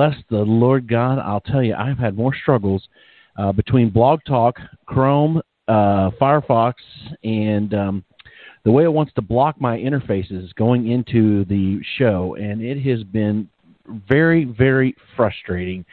bless 0.00 0.16
the 0.30 0.38
Lord 0.38 0.88
God. 0.88 1.18
I'll 1.18 1.42
tell 1.42 1.62
you, 1.62 1.74
I've 1.74 1.98
had 1.98 2.16
more 2.16 2.34
struggles 2.34 2.88
uh, 3.36 3.52
between 3.52 3.90
Blog 3.90 4.20
Talk, 4.26 4.56
Chrome, 4.86 5.42
uh, 5.68 6.10
Firefox, 6.18 6.74
and 7.22 7.74
um, 7.74 8.04
the 8.64 8.70
way 8.70 8.84
it 8.84 8.92
wants 8.92 9.12
to 9.14 9.22
block 9.22 9.60
my 9.60 9.78
interfaces 9.78 10.54
going 10.54 10.88
into 10.88 11.44
the 11.46 11.80
show, 11.96 12.36
and 12.36 12.62
it 12.62 12.80
has 12.82 13.02
been 13.04 13.48
very, 14.08 14.44
very 14.44 14.94
frustrating. 15.16 15.84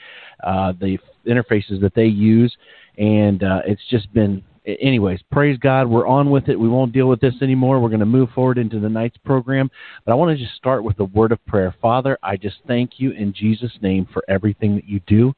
Uh, 0.44 0.74
the 0.80 0.98
interfaces 1.26 1.82
that 1.82 1.94
they 1.96 2.06
use, 2.06 2.56
and 2.98 3.44
uh, 3.44 3.62
it's 3.66 3.82
just 3.90 4.12
been. 4.14 4.44
Anyways, 4.82 5.22
praise 5.32 5.58
God, 5.58 5.88
we're 5.88 6.06
on 6.06 6.30
with 6.30 6.50
it. 6.50 6.60
We 6.60 6.68
won't 6.68 6.92
deal 6.92 7.08
with 7.08 7.22
this 7.22 7.36
anymore. 7.42 7.80
We're 7.80 7.88
going 7.88 8.02
to 8.02 8.06
move 8.06 8.30
forward 8.36 8.58
into 8.58 8.82
the 8.82 8.90
night's 8.90 9.16
program. 9.16 9.72
But 10.04 10.12
I 10.12 10.16
want 10.16 10.38
to 10.38 10.44
just 10.44 10.58
start 10.58 10.84
with 10.84 11.00
a 11.00 11.06
word 11.06 11.32
of 11.32 11.46
prayer. 11.46 11.74
Father, 11.82 12.18
I 12.22 12.36
just 12.36 12.58
thank 12.68 13.00
you 13.00 13.12
in 13.12 13.32
Jesus' 13.32 13.72
name 13.82 14.10
for 14.12 14.26
everything 14.28 14.76
that 14.76 14.84
you 14.84 15.00
do. 15.08 15.34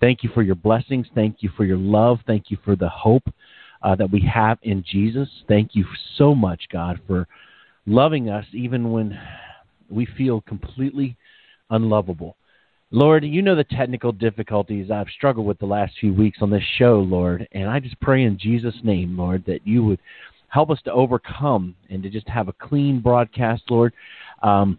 Thank 0.00 0.22
you 0.22 0.30
for 0.32 0.40
your 0.40 0.54
blessings. 0.54 1.06
Thank 1.14 1.42
you 1.42 1.50
for 1.58 1.66
your 1.66 1.76
love. 1.76 2.20
Thank 2.26 2.50
you 2.50 2.56
for 2.64 2.74
the 2.74 2.88
hope 2.88 3.24
uh, 3.82 3.94
that 3.96 4.10
we 4.10 4.20
have 4.20 4.58
in 4.62 4.84
Jesus. 4.88 5.28
Thank 5.48 5.70
you 5.74 5.84
so 6.16 6.34
much, 6.34 6.62
God, 6.72 7.00
for 7.06 7.26
loving 7.86 8.28
us 8.28 8.44
even 8.52 8.92
when 8.92 9.18
we 9.88 10.06
feel 10.06 10.40
completely 10.42 11.16
unlovable. 11.70 12.36
Lord, 12.92 13.24
you 13.24 13.40
know 13.40 13.54
the 13.54 13.64
technical 13.64 14.10
difficulties 14.10 14.90
I've 14.90 15.08
struggled 15.16 15.46
with 15.46 15.58
the 15.60 15.66
last 15.66 15.92
few 16.00 16.12
weeks 16.12 16.38
on 16.42 16.50
this 16.50 16.64
show, 16.76 16.98
Lord, 16.98 17.46
and 17.52 17.70
I 17.70 17.78
just 17.78 17.98
pray 18.00 18.24
in 18.24 18.36
Jesus' 18.36 18.74
name, 18.82 19.16
Lord, 19.16 19.44
that 19.46 19.64
you 19.64 19.84
would 19.84 20.00
help 20.48 20.70
us 20.70 20.80
to 20.84 20.92
overcome 20.92 21.76
and 21.88 22.02
to 22.02 22.10
just 22.10 22.28
have 22.28 22.48
a 22.48 22.52
clean 22.52 23.00
broadcast, 23.00 23.62
Lord. 23.70 23.92
Um, 24.42 24.78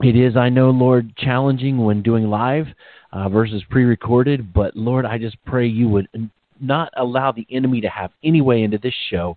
it 0.00 0.14
is, 0.16 0.36
I 0.36 0.48
know, 0.48 0.70
Lord, 0.70 1.14
challenging 1.16 1.78
when 1.84 2.02
doing 2.02 2.30
live 2.30 2.66
uh, 3.12 3.28
versus 3.28 3.62
pre 3.68 3.84
recorded, 3.84 4.52
but 4.54 4.76
Lord, 4.76 5.04
I 5.04 5.18
just 5.18 5.36
pray 5.44 5.66
you 5.66 5.88
would 5.88 6.08
not 6.60 6.92
allow 6.96 7.32
the 7.32 7.46
enemy 7.50 7.80
to 7.80 7.88
have 7.88 8.10
any 8.22 8.40
way 8.40 8.62
into 8.62 8.78
this 8.78 8.94
show. 9.10 9.36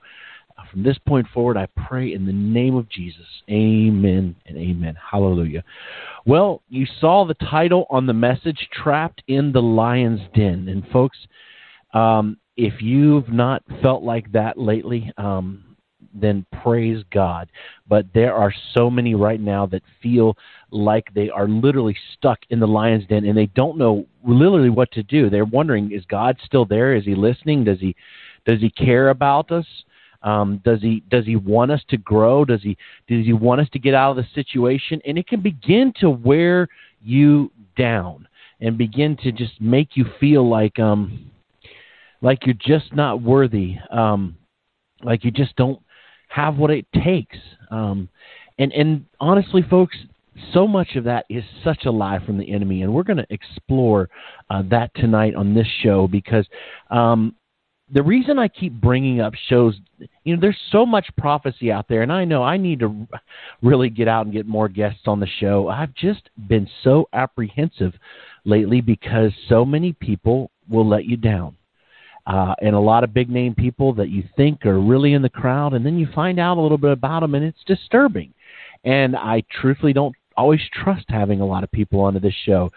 Uh, 0.57 0.63
from 0.71 0.83
this 0.83 0.97
point 1.07 1.27
forward, 1.33 1.57
I 1.57 1.67
pray 1.88 2.13
in 2.13 2.25
the 2.25 2.33
name 2.33 2.75
of 2.75 2.88
Jesus. 2.89 3.25
Amen 3.49 4.35
and 4.45 4.57
amen. 4.57 4.95
Hallelujah. 5.11 5.63
Well, 6.25 6.61
you 6.69 6.85
saw 6.99 7.25
the 7.25 7.33
title 7.33 7.85
on 7.89 8.05
the 8.05 8.13
message, 8.13 8.67
Trapped 8.71 9.23
in 9.27 9.51
the 9.51 9.61
Lion's 9.61 10.21
Den. 10.35 10.67
And, 10.69 10.88
folks, 10.91 11.17
um, 11.94 12.38
if 12.55 12.81
you've 12.81 13.29
not 13.29 13.63
felt 13.81 14.03
like 14.03 14.31
that 14.33 14.57
lately, 14.57 15.11
um, 15.17 15.72
then 16.14 16.45
praise 16.61 17.03
God. 17.11 17.50
But 17.88 18.06
there 18.14 18.36
are 18.36 18.53
so 18.73 18.89
many 18.89 19.16
right 19.16 19.39
now 19.39 19.66
that 19.67 19.83
feel 20.02 20.38
like 20.72 21.14
they 21.14 21.30
are 21.30 21.47
literally 21.47 21.95
stuck 22.14 22.39
in 22.50 22.59
the 22.59 22.67
lion's 22.67 23.08
den 23.08 23.25
and 23.25 23.38
they 23.38 23.47
don't 23.47 23.78
know 23.78 24.06
literally 24.25 24.69
what 24.69 24.91
to 24.91 25.03
do. 25.03 25.30
They're 25.30 25.45
wondering, 25.45 25.91
is 25.91 26.06
God 26.06 26.38
still 26.45 26.66
there? 26.66 26.95
Is 26.95 27.06
he 27.06 27.16
listening? 27.16 27.64
Does 27.64 27.80
he 27.80 27.95
does 28.45 28.59
he 28.59 28.69
care 28.69 29.09
about 29.09 29.52
us? 29.52 29.66
Um, 30.22 30.61
does 30.64 30.81
he 30.81 31.03
does 31.09 31.25
he 31.25 31.36
want 31.36 31.72
us 31.72 31.81
to 31.89 31.97
grow? 31.97 32.45
Does 32.45 32.61
he 32.61 32.78
does 33.08 33.25
he 33.25 33.34
want 33.34 33.61
us 33.61 33.67
to 33.73 33.80
get 33.80 33.94
out 33.94 34.11
of 34.11 34.17
the 34.17 34.28
situation? 34.34 35.02
And 35.06 35.17
it 35.17 35.28
can 35.28 35.41
begin 35.41 35.94
to 36.00 36.09
wear 36.09 36.67
you 37.02 37.52
down 37.78 38.28
and 38.61 38.78
begin 38.78 39.17
to 39.23 39.31
just 39.31 39.59
make 39.59 39.96
you 39.96 40.06
feel 40.19 40.47
like 40.47 40.79
um 40.79 41.29
like 42.23 42.46
you're 42.46 42.56
just 42.56 42.96
not 42.96 43.22
worthy. 43.22 43.75
Um, 43.91 44.38
like 45.03 45.23
you 45.23 45.29
just 45.29 45.56
don't 45.57 45.79
have 46.33 46.57
what 46.57 46.71
it 46.71 46.85
takes. 47.03 47.38
Um, 47.69 48.09
and 48.57 48.71
and 48.73 49.05
honestly, 49.19 49.61
folks, 49.69 49.95
so 50.53 50.67
much 50.67 50.95
of 50.95 51.03
that 51.03 51.25
is 51.29 51.44
such 51.63 51.85
a 51.85 51.91
lie 51.91 52.23
from 52.25 52.38
the 52.38 52.51
enemy, 52.51 52.81
and 52.81 52.94
we're 52.94 53.03
going 53.03 53.17
to 53.17 53.27
explore 53.29 54.09
uh, 54.49 54.63
that 54.69 54.91
tonight 54.95 55.35
on 55.35 55.53
this 55.53 55.67
show 55.81 56.07
because 56.07 56.47
um, 56.89 57.35
the 57.91 58.01
reason 58.01 58.39
I 58.39 58.47
keep 58.47 58.73
bringing 58.73 59.22
up 59.22 59.33
shows, 59.47 59.79
you 60.23 60.35
know, 60.35 60.41
there's 60.41 60.57
so 60.72 60.85
much 60.85 61.05
prophecy 61.17 61.72
out 61.72 61.88
there, 61.88 62.01
and 62.01 62.11
I 62.11 62.25
know 62.25 62.41
I 62.41 62.57
need 62.57 62.79
to 62.79 63.07
really 63.61 63.89
get 63.89 64.07
out 64.07 64.25
and 64.25 64.33
get 64.33 64.47
more 64.47 64.69
guests 64.69 65.01
on 65.05 65.19
the 65.19 65.27
show. 65.39 65.67
I've 65.67 65.93
just 65.93 66.29
been 66.47 66.67
so 66.83 67.07
apprehensive 67.13 67.93
lately 68.45 68.81
because 68.81 69.31
so 69.49 69.63
many 69.66 69.93
people 69.93 70.49
will 70.67 70.88
let 70.88 71.05
you 71.05 71.17
down. 71.17 71.55
Uh, 72.25 72.56
and 72.61 72.73
a 72.73 72.79
lot 72.79 73.03
of 73.03 73.13
big 73.13 73.29
name 73.29 73.53
people 73.53 73.94
that 73.94 74.09
you 74.09 74.23
think 74.38 74.66
are 74.66 74.79
really 74.79 75.13
in 75.13 75.22
the 75.22 75.29
crowd, 75.29 75.73
and 75.73 75.85
then 75.85 75.97
you 75.97 76.07
find 76.16 76.39
out 76.39 76.57
a 76.57 76.61
little 76.61 76.78
bit 76.78 76.91
about 76.91 77.19
them, 77.19 77.35
and 77.35 77.44
it's 77.44 77.63
disturbing. 77.66 78.34
And 78.85 79.16
I 79.16 79.44
truthfully 79.61 79.94
don't 79.94 80.16
always 80.38 80.61
trust 80.84 81.06
having 81.09 81.41
a 81.41 81.45
lot 81.45 81.63
of 81.63 81.72
people 81.72 82.00
onto 82.00 82.19
this 82.19 82.34
show. 82.45 82.72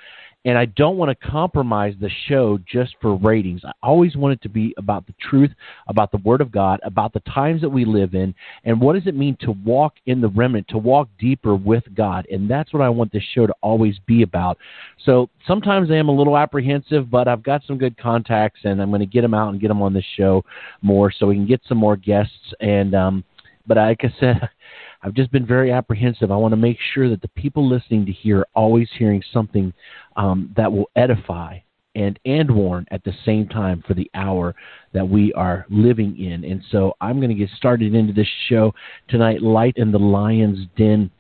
And 0.47 0.57
I 0.57 0.67
don't 0.67 0.97
want 0.97 1.11
to 1.11 1.29
compromise 1.29 1.95
the 2.01 2.11
show 2.29 2.57
just 2.71 2.95
for 3.03 3.17
ratings. 3.17 3.63
I 3.65 3.73
always 3.83 4.15
want 4.15 4.35
it 4.35 4.43
to 4.43 4.49
be 4.49 4.73
about 4.79 5.05
the 5.05 5.15
truth, 5.21 5.51
about 5.89 6.13
the 6.13 6.19
Word 6.19 6.41
of 6.41 6.53
God, 6.53 6.79
about 6.85 7.13
the 7.13 7.21
times 7.21 7.61
that 7.63 7.69
we 7.69 7.85
live 7.85 8.15
in, 8.15 8.33
and 8.65 8.81
what 8.81 8.93
does 8.93 9.09
it 9.09 9.17
mean 9.17 9.37
to 9.41 9.51
walk 9.51 9.95
in 10.07 10.21
the 10.21 10.29
remnant, 10.29 10.69
to 10.69 10.79
walk 10.79 11.09
deeper 11.19 11.57
with 11.57 11.83
God. 11.97 12.27
And 12.31 12.49
that's 12.49 12.73
what 12.73 12.81
I 12.81 12.89
want 12.89 13.13
this 13.13 13.25
show 13.35 13.49
to 13.49 13.55
always 13.61 13.99
be 14.07 14.23
about. 14.23 14.57
So 15.05 15.29
sometimes 15.49 15.91
I 15.91 15.97
am 15.97 16.09
a 16.09 16.15
little 16.15 16.39
apprehensive, 16.39 17.11
but 17.11 17.27
I've 17.27 17.43
got 17.43 17.63
some 17.67 17.77
good 17.77 17.99
contacts, 17.99 18.61
and 18.63 18.81
I'm 18.81 18.91
going 18.91 19.01
to 19.01 19.07
get 19.07 19.23
them 19.23 19.35
out 19.35 19.49
and 19.49 19.61
get 19.61 19.69
them 19.69 19.83
on 19.83 19.93
this 19.93 20.07
show 20.17 20.45
more 20.81 21.11
so 21.11 21.27
we 21.27 21.35
can 21.35 21.47
get 21.49 21.61
some 21.69 21.79
more 21.79 21.97
guests. 21.97 22.55
And, 22.61 22.95
um, 22.95 23.25
but 23.67 23.79
like 23.79 24.05
I 24.05 24.15
said, 24.21 24.49
I've 25.03 25.15
just 25.15 25.31
been 25.31 25.47
very 25.47 25.73
apprehensive. 25.73 26.31
I 26.31 26.37
want 26.37 26.53
to 26.53 26.57
make 26.57 26.79
sure 26.95 27.09
that 27.09 27.23
the 27.23 27.29
people 27.29 27.69
listening 27.69 28.07
to 28.07 28.13
here 28.13 28.41
are 28.41 28.49
always 28.55 28.89
hearing 28.99 29.23
something 29.33 29.73
um, 30.17 30.53
that 30.57 30.73
will 30.73 30.91
edify 30.97 31.59
and 31.97 32.19
and 32.27 32.51
warn 32.51 32.87
at 32.91 33.03
the 33.05 33.13
same 33.25 33.49
time 33.49 33.83
for 33.87 33.95
the 33.95 34.09
hour 34.15 34.55
that 34.93 35.09
we 35.09 35.33
are 35.33 35.67
living 35.71 36.19
in. 36.19 36.45
And 36.45 36.63
so 36.71 36.95
I'm 37.01 37.19
going 37.19 37.31
to 37.31 37.35
get 37.35 37.49
started 37.57 37.95
into 37.95 38.13
this 38.13 38.29
show 38.49 38.73
tonight. 39.09 39.43
Light 39.43 39.75
in 39.77 39.91
the 39.91 39.99
Lion's 39.99 40.69
Den. 40.77 41.11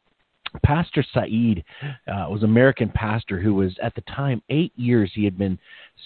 Pastor 0.62 1.04
Saeed 1.12 1.64
uh, 1.82 2.28
was 2.31 2.43
American 2.43 2.88
pastor 2.88 3.38
who 3.38 3.54
was 3.54 3.76
at 3.82 3.94
the 3.94 4.00
time 4.03 4.43
eight 4.48 4.72
years 4.76 5.10
he 5.14 5.25
had 5.25 5.37
been 5.37 5.58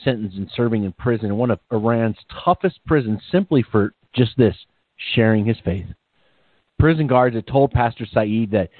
sentenced 0.03 0.37
and 0.37 0.51
serving 0.57 0.83
in 0.83 0.93
prison 0.93 1.27
in 1.27 1.37
one 1.37 1.53
of 1.53 1.61
Iran's 1.71 2.17
toughest 2.45 2.81
prisons 2.85 3.21
simply 3.31 3.65
for 3.71 3.93
just 4.13 4.37
this 4.37 4.57
sharing 5.15 5.45
his 5.45 5.59
faith 5.65 5.87
prison 6.81 7.07
guards 7.07 7.37
had 7.37 7.47
told 7.47 7.71
Pastor 7.71 8.07
Saeed 8.13 8.51
that 8.51 8.71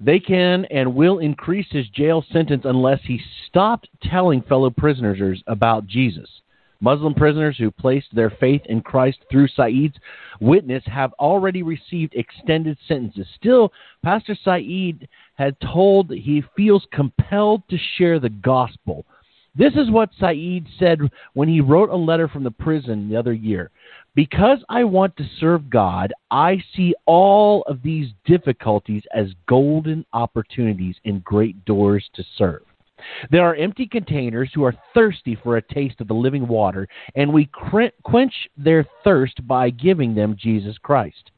they 0.00 0.20
can 0.20 0.64
and 0.66 0.94
will 0.94 1.18
increase 1.18 1.66
his 1.70 1.88
jail 1.88 2.24
sentence 2.32 2.62
unless 2.64 3.00
he 3.04 3.20
stopped 3.46 3.88
telling 4.02 4.42
fellow 4.42 4.70
prisoners 4.70 5.42
about 5.46 5.86
Jesus. 5.86 6.28
Muslim 6.80 7.14
prisoners 7.14 7.56
who 7.58 7.70
placed 7.72 8.14
their 8.14 8.30
faith 8.30 8.62
in 8.66 8.80
Christ 8.80 9.18
through 9.30 9.48
Saeed's 9.48 9.96
witness 10.40 10.84
have 10.86 11.12
already 11.14 11.62
received 11.62 12.14
extended 12.14 12.78
sentences. 12.86 13.26
Still, 13.34 13.72
Pastor 14.04 14.36
Saeed 14.44 15.08
had 15.34 15.56
told 15.60 16.08
that 16.08 16.18
he 16.18 16.44
feels 16.56 16.86
compelled 16.92 17.62
to 17.68 17.78
share 17.96 18.20
the 18.20 18.28
gospel. 18.28 19.04
This 19.56 19.74
is 19.74 19.90
what 19.90 20.10
Saeed 20.20 20.66
said 20.78 21.00
when 21.34 21.48
he 21.48 21.60
wrote 21.60 21.90
a 21.90 21.96
letter 21.96 22.28
from 22.28 22.44
the 22.44 22.50
prison 22.52 23.08
the 23.08 23.16
other 23.16 23.32
year. 23.32 23.72
Because 24.18 24.58
I 24.68 24.82
want 24.82 25.16
to 25.18 25.30
serve 25.38 25.70
God, 25.70 26.12
I 26.32 26.60
see 26.74 26.92
all 27.06 27.62
of 27.68 27.84
these 27.84 28.08
difficulties 28.24 29.04
as 29.14 29.28
golden 29.46 30.04
opportunities 30.12 30.96
and 31.04 31.22
great 31.22 31.64
doors 31.64 32.04
to 32.14 32.24
serve. 32.36 32.62
There 33.30 33.44
are 33.44 33.54
empty 33.54 33.86
containers 33.86 34.50
who 34.52 34.64
are 34.64 34.74
thirsty 34.92 35.38
for 35.40 35.56
a 35.56 35.62
taste 35.62 36.00
of 36.00 36.08
the 36.08 36.14
living 36.14 36.48
water, 36.48 36.88
and 37.14 37.32
we 37.32 37.48
quench 38.02 38.34
their 38.56 38.84
thirst 39.04 39.46
by 39.46 39.70
giving 39.70 40.16
them 40.16 40.34
Jesus 40.36 40.76
Christ. 40.78 41.30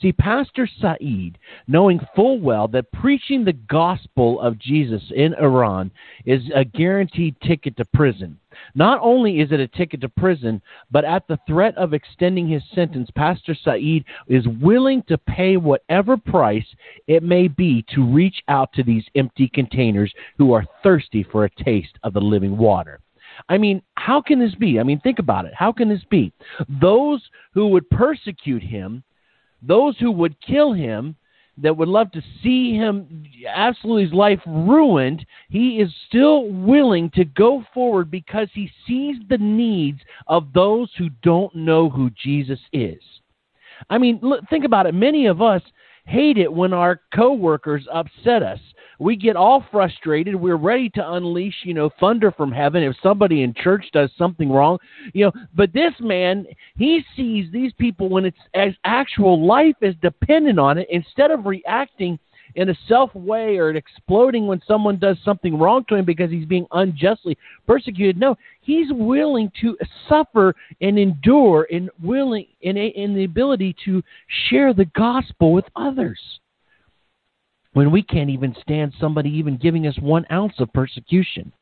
See, 0.00 0.12
Pastor 0.12 0.66
Saeed, 0.80 1.38
knowing 1.68 2.00
full 2.16 2.40
well 2.40 2.66
that 2.68 2.90
preaching 2.92 3.44
the 3.44 3.52
gospel 3.52 4.40
of 4.40 4.58
Jesus 4.58 5.02
in 5.14 5.34
Iran 5.34 5.90
is 6.26 6.42
a 6.54 6.64
guaranteed 6.64 7.36
ticket 7.40 7.76
to 7.76 7.84
prison. 7.84 8.38
Not 8.74 8.98
only 9.02 9.40
is 9.40 9.52
it 9.52 9.60
a 9.60 9.68
ticket 9.68 10.00
to 10.00 10.08
prison, 10.08 10.60
but 10.90 11.04
at 11.04 11.26
the 11.28 11.38
threat 11.46 11.76
of 11.76 11.94
extending 11.94 12.48
his 12.48 12.62
sentence, 12.74 13.08
Pastor 13.14 13.54
Saeed 13.54 14.04
is 14.26 14.46
willing 14.60 15.02
to 15.04 15.16
pay 15.16 15.56
whatever 15.56 16.16
price 16.16 16.66
it 17.06 17.22
may 17.22 17.46
be 17.46 17.84
to 17.94 18.04
reach 18.04 18.42
out 18.48 18.72
to 18.72 18.82
these 18.82 19.04
empty 19.14 19.48
containers 19.48 20.12
who 20.38 20.52
are 20.52 20.66
thirsty 20.82 21.22
for 21.22 21.44
a 21.44 21.64
taste 21.64 21.98
of 22.02 22.14
the 22.14 22.20
living 22.20 22.56
water. 22.56 23.00
I 23.48 23.58
mean, 23.58 23.82
how 23.94 24.20
can 24.20 24.38
this 24.38 24.54
be? 24.54 24.78
I 24.78 24.82
mean, 24.82 25.00
think 25.00 25.18
about 25.18 25.46
it. 25.46 25.54
How 25.54 25.72
can 25.72 25.88
this 25.88 26.04
be? 26.10 26.32
Those 26.80 27.22
who 27.52 27.68
would 27.68 27.88
persecute 27.90 28.62
him 28.62 29.02
those 29.66 29.96
who 29.98 30.10
would 30.10 30.40
kill 30.40 30.72
him, 30.72 31.16
that 31.58 31.76
would 31.76 31.88
love 31.88 32.10
to 32.12 32.22
see 32.42 32.72
him 32.74 33.24
absolutely 33.48 34.04
his 34.04 34.12
life 34.12 34.40
ruined, 34.46 35.24
he 35.48 35.80
is 35.80 35.90
still 36.08 36.48
willing 36.50 37.10
to 37.10 37.24
go 37.24 37.64
forward 37.72 38.10
because 38.10 38.48
he 38.52 38.70
sees 38.86 39.16
the 39.28 39.38
needs 39.38 40.00
of 40.26 40.52
those 40.52 40.90
who 40.98 41.08
don't 41.22 41.54
know 41.54 41.88
who 41.88 42.10
Jesus 42.10 42.58
is. 42.72 43.00
I 43.88 43.98
mean, 43.98 44.18
look, 44.22 44.40
think 44.48 44.64
about 44.64 44.86
it. 44.86 44.94
Many 44.94 45.26
of 45.26 45.42
us 45.42 45.62
hate 46.06 46.38
it 46.38 46.52
when 46.52 46.72
our 46.72 47.00
coworkers 47.14 47.86
upset 47.92 48.42
us. 48.42 48.60
We 48.98 49.16
get 49.16 49.36
all 49.36 49.64
frustrated. 49.70 50.34
We're 50.34 50.56
ready 50.56 50.88
to 50.90 51.12
unleash, 51.12 51.54
you 51.64 51.74
know, 51.74 51.90
thunder 52.00 52.30
from 52.30 52.52
heaven 52.52 52.82
if 52.82 52.96
somebody 53.02 53.42
in 53.42 53.54
church 53.54 53.84
does 53.92 54.10
something 54.16 54.50
wrong. 54.50 54.78
You 55.12 55.26
know, 55.26 55.32
but 55.54 55.72
this 55.72 55.92
man, 56.00 56.46
he 56.76 57.04
sees 57.16 57.50
these 57.52 57.72
people 57.78 58.08
when 58.08 58.24
it's 58.24 58.38
as 58.54 58.72
actual 58.84 59.44
life 59.46 59.76
is 59.80 59.94
dependent 60.02 60.58
on 60.58 60.78
it 60.78 60.86
instead 60.90 61.30
of 61.30 61.46
reacting 61.46 62.18
in 62.56 62.68
a 62.68 62.74
self 62.88 63.14
way 63.14 63.56
or 63.56 63.70
exploding 63.70 64.46
when 64.46 64.60
someone 64.66 64.98
does 64.98 65.16
something 65.24 65.58
wrong 65.58 65.84
to 65.88 65.96
him 65.96 66.04
because 66.04 66.30
he's 66.30 66.46
being 66.46 66.66
unjustly 66.72 67.36
persecuted. 67.66 68.16
No, 68.16 68.36
he's 68.60 68.86
willing 68.92 69.50
to 69.60 69.76
suffer 70.08 70.54
and 70.80 70.98
endure 70.98 71.66
and 71.72 71.90
willing 72.02 72.46
in, 72.62 72.76
in 72.76 73.14
the 73.14 73.24
ability 73.24 73.74
to 73.84 74.02
share 74.48 74.72
the 74.72 74.86
gospel 74.96 75.52
with 75.52 75.64
others. 75.76 76.20
When 77.74 77.90
we 77.90 78.02
can't 78.02 78.30
even 78.30 78.56
stand 78.60 78.94
somebody 78.98 79.30
even 79.30 79.56
giving 79.56 79.86
us 79.86 79.98
one 79.98 80.24
ounce 80.32 80.54
of 80.58 80.72
persecution. 80.72 81.52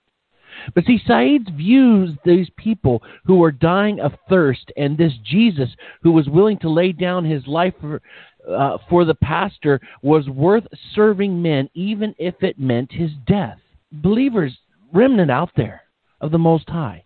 But 0.75 0.85
see, 0.85 1.01
Saeed 1.07 1.51
views 1.57 2.17
these 2.25 2.49
people 2.57 3.03
who 3.25 3.43
are 3.43 3.53
dying 3.53 4.01
of 4.01 4.13
thirst 4.29 4.71
and 4.77 4.97
this 4.97 5.13
Jesus 5.25 5.71
who 6.03 6.13
was 6.13 6.29
willing 6.29 6.59
to 6.59 6.71
lay 6.71 6.93
down 6.93 7.25
his 7.25 7.47
life 7.47 7.75
for, 7.81 8.03
uh, 8.49 8.79
for 8.89 9.05
the 9.05 9.15
pastor 9.15 9.81
was 10.03 10.29
worth 10.29 10.65
serving 10.95 11.41
men, 11.41 11.69
even 11.75 12.15
if 12.19 12.35
it 12.43 12.59
meant 12.59 12.93
his 12.93 13.11
death. 13.27 13.59
Believers, 13.91 14.57
remnant 14.93 15.31
out 15.31 15.51
there 15.57 15.83
of 16.21 16.31
the 16.31 16.39
Most 16.39 16.69
High, 16.69 17.05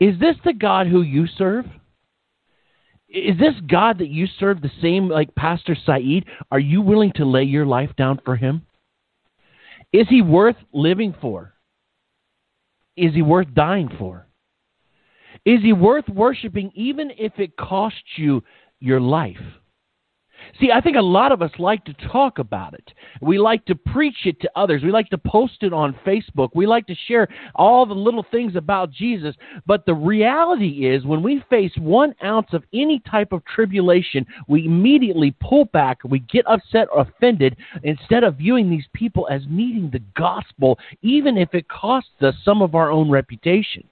is 0.00 0.18
this 0.18 0.36
the 0.44 0.52
God 0.52 0.86
who 0.86 1.02
you 1.02 1.26
serve? 1.26 1.66
Is 3.08 3.38
this 3.38 3.54
God 3.66 3.98
that 3.98 4.08
you 4.08 4.26
serve 4.38 4.60
the 4.60 4.70
same 4.82 5.08
like 5.08 5.34
Pastor 5.34 5.76
Saeed? 5.86 6.26
Are 6.50 6.58
you 6.58 6.82
willing 6.82 7.12
to 7.16 7.24
lay 7.24 7.44
your 7.44 7.64
life 7.64 7.90
down 7.96 8.20
for 8.24 8.36
him? 8.36 8.66
Is 9.92 10.06
he 10.08 10.20
worth 10.20 10.56
living 10.72 11.14
for? 11.20 11.54
Is 12.96 13.14
he 13.14 13.22
worth 13.22 13.54
dying 13.54 13.88
for? 13.98 14.26
Is 15.46 15.60
he 15.62 15.72
worth 15.72 16.08
worshiping 16.08 16.70
even 16.74 17.10
if 17.16 17.32
it 17.38 17.56
costs 17.56 18.02
you 18.16 18.42
your 18.80 19.00
life? 19.00 19.36
See, 20.60 20.70
I 20.72 20.80
think 20.80 20.96
a 20.96 21.00
lot 21.00 21.32
of 21.32 21.42
us 21.42 21.50
like 21.58 21.84
to 21.84 21.94
talk 22.10 22.38
about 22.38 22.74
it. 22.74 22.92
We 23.20 23.38
like 23.38 23.64
to 23.66 23.74
preach 23.74 24.26
it 24.26 24.40
to 24.40 24.50
others. 24.56 24.82
We 24.82 24.90
like 24.90 25.08
to 25.10 25.18
post 25.18 25.62
it 25.62 25.72
on 25.72 25.96
Facebook. 26.06 26.50
We 26.54 26.66
like 26.66 26.86
to 26.86 26.94
share 27.06 27.28
all 27.54 27.86
the 27.86 27.94
little 27.94 28.24
things 28.30 28.56
about 28.56 28.90
Jesus. 28.90 29.34
But 29.66 29.86
the 29.86 29.94
reality 29.94 30.86
is, 30.86 31.04
when 31.04 31.22
we 31.22 31.42
face 31.50 31.72
one 31.76 32.14
ounce 32.24 32.48
of 32.52 32.64
any 32.72 33.00
type 33.10 33.32
of 33.32 33.44
tribulation, 33.44 34.26
we 34.48 34.66
immediately 34.66 35.34
pull 35.40 35.66
back. 35.66 35.98
We 36.04 36.20
get 36.20 36.46
upset 36.46 36.88
or 36.92 37.02
offended 37.02 37.56
instead 37.82 38.24
of 38.24 38.36
viewing 38.36 38.70
these 38.70 38.86
people 38.92 39.28
as 39.30 39.42
needing 39.48 39.90
the 39.90 40.02
gospel, 40.16 40.78
even 41.02 41.36
if 41.36 41.54
it 41.54 41.68
costs 41.68 42.10
us 42.20 42.34
some 42.44 42.62
of 42.62 42.74
our 42.74 42.90
own 42.90 43.10
reputation. 43.10 43.84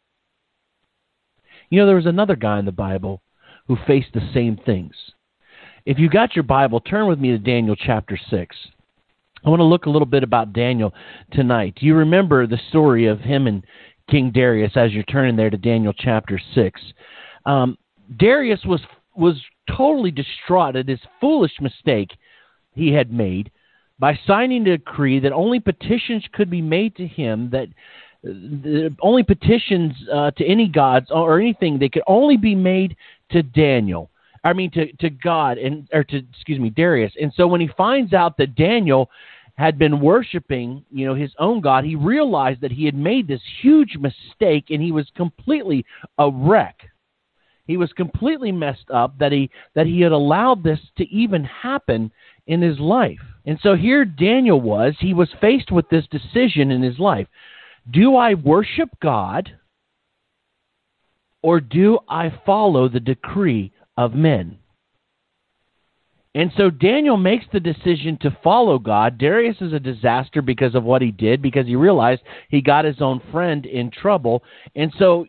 You 1.71 1.81
know, 1.81 1.87
there 1.87 1.97
was 1.97 2.07
another 2.07 2.37
guy 2.37 2.59
in 2.59 2.65
the 2.65 2.73
Bible 2.73 3.23
who 3.67 3.77
faced 3.87 4.13
the 4.15 4.31
same 4.33 4.57
things. 4.65 4.95
If 5.87 6.01
you 6.01 6.11
got 6.11 6.35
your 6.35 6.43
Bible, 6.43 6.81
turn 6.81 7.07
with 7.07 7.21
me 7.21 7.31
to 7.31 7.39
Daniel 7.39 7.77
chapter 7.77 8.19
6. 8.29 8.57
I 9.45 9.49
want 9.49 9.61
to 9.61 9.65
look 9.65 9.87
a 9.87 9.91
little 9.91 10.07
bit 10.07 10.25
about 10.25 10.53
Daniel 10.53 10.93
tonight. 11.31 11.77
Do 11.79 11.87
you 11.87 11.95
remember 11.95 12.45
the 12.45 12.59
story 12.71 13.07
of 13.07 13.21
him 13.21 13.47
and 13.47 13.63
King 14.11 14.33
Darius 14.33 14.73
as 14.75 14.93
you're 14.93 15.05
turning 15.05 15.37
there 15.37 15.49
to 15.49 15.57
Daniel 15.57 15.93
chapter 15.97 16.41
6? 16.57 16.81
Um, 17.47 17.79
Darius 18.19 18.61
was 18.65 18.81
was 19.15 19.41
totally 19.75 20.11
distraught 20.11 20.77
at 20.77 20.89
his 20.89 20.99
foolish 21.21 21.53
mistake 21.61 22.11
he 22.75 22.93
had 22.93 23.13
made 23.13 23.51
by 23.99 24.19
signing 24.27 24.67
a 24.67 24.77
decree 24.77 25.21
that 25.21 25.33
only 25.33 25.59
petitions 25.59 26.25
could 26.33 26.51
be 26.51 26.61
made 26.61 26.95
to 26.97 27.07
him 27.07 27.49
that 27.51 27.69
the 28.23 28.95
only 29.01 29.23
petitions 29.23 29.93
uh, 30.13 30.33
to 30.33 30.45
any 30.45 30.69
gods 30.69 31.07
or 31.11 31.41
anything 31.41 31.79
they 31.79 31.89
could 31.89 32.03
only 32.09 32.37
be 32.37 32.57
made 32.57 32.97
to 33.31 33.43
Daniel. 33.43 34.11
I 34.47 34.53
mean 34.53 34.71
to 34.73 34.93
to 34.93 35.11
God 35.11 35.59
and 35.59 35.89
or 35.93 36.05
to 36.05 36.17
excuse 36.31 36.61
me 36.61 36.71
Darius. 36.71 37.13
And 37.21 37.33
so 37.37 37.49
when 37.49 37.61
he 37.61 37.69
finds 37.77 38.13
out 38.13 38.37
that 38.39 38.55
Daniel 38.55 39.11
had 39.57 39.79
been 39.79 40.01
worshiping, 40.01 40.85
you 40.91 41.05
know, 41.07 41.15
his 41.15 41.33
own 41.39 41.61
God, 41.61 41.85
he 41.85 41.97
realized 41.97 42.61
that 42.61 42.71
he 42.71 42.85
had 42.85 42.95
made 42.95 43.27
this 43.27 43.41
huge 43.61 43.97
mistake 43.97 44.67
and 44.71 44.81
he 44.81 44.93
was 44.93 45.11
completely 45.17 45.85
a 46.19 46.31
wreck. 46.31 46.77
He 47.67 47.77
was 47.77 47.93
completely 47.95 48.53
messed 48.53 48.89
up 48.95 49.19
that 49.19 49.33
he 49.33 49.51
that 49.75 49.87
he 49.87 50.01
had 50.01 50.13
allowed 50.13 50.63
this 50.63 50.79
to 50.99 51.09
even 51.09 51.43
happen 51.43 52.13
in 52.47 52.63
his 52.63 52.79
life. 52.79 53.19
And 53.47 53.59
so 53.63 53.75
here 53.75 54.05
Daniel 54.05 54.61
was, 54.61 54.95
he 55.01 55.13
was 55.13 55.29
faced 55.41 55.73
with 55.73 55.89
this 55.89 56.07
decision 56.07 56.71
in 56.71 56.83
his 56.83 57.01
life. 57.01 57.27
Do 57.91 58.15
I 58.15 58.35
worship 58.35 58.91
God 59.03 59.51
or 61.43 61.61
do 61.61 61.99
I 62.09 62.33
follow 62.45 62.89
the 62.89 63.01
decree 63.01 63.73
of 63.97 64.15
men. 64.15 64.59
And 66.35 66.53
so 66.55 66.69
Daniel 66.69 67.17
makes 67.17 67.47
the 67.51 67.61
decision 67.61 68.19
to 68.21 68.37
follow 68.45 68.79
God. 68.79 69.17
Darius 69.17 69.57
is 69.63 69.73
a 69.73 69.81
disaster 69.81 70.43
because 70.43 70.75
of 70.75 70.85
what 70.85 71.01
he 71.01 71.11
did, 71.11 71.41
because 71.41 71.67
he 71.67 71.77
realized 71.77 72.21
he 72.51 72.61
got 72.61 72.85
his 72.85 73.01
own 73.01 73.23
friend 73.33 73.65
in 73.65 73.91
trouble. 73.91 74.43
And 74.75 74.93
so 74.99 75.27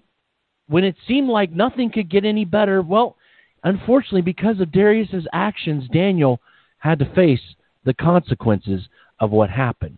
when 0.67 0.83
it 0.83 0.97
seemed 1.07 1.29
like 1.29 1.51
nothing 1.51 1.91
could 1.91 2.09
get 2.09 2.25
any 2.25 2.43
better, 2.43 2.81
well, 2.81 3.15
unfortunately, 3.63 4.21
because 4.21 4.59
of 4.59 4.73
Darius's 4.73 5.25
actions, 5.31 5.87
Daniel 5.93 6.41
had 6.79 6.99
to 6.99 7.13
face 7.13 7.39
the 7.85 7.93
consequences 7.93 8.81
of 9.21 9.31
what 9.31 9.49
happened. 9.49 9.97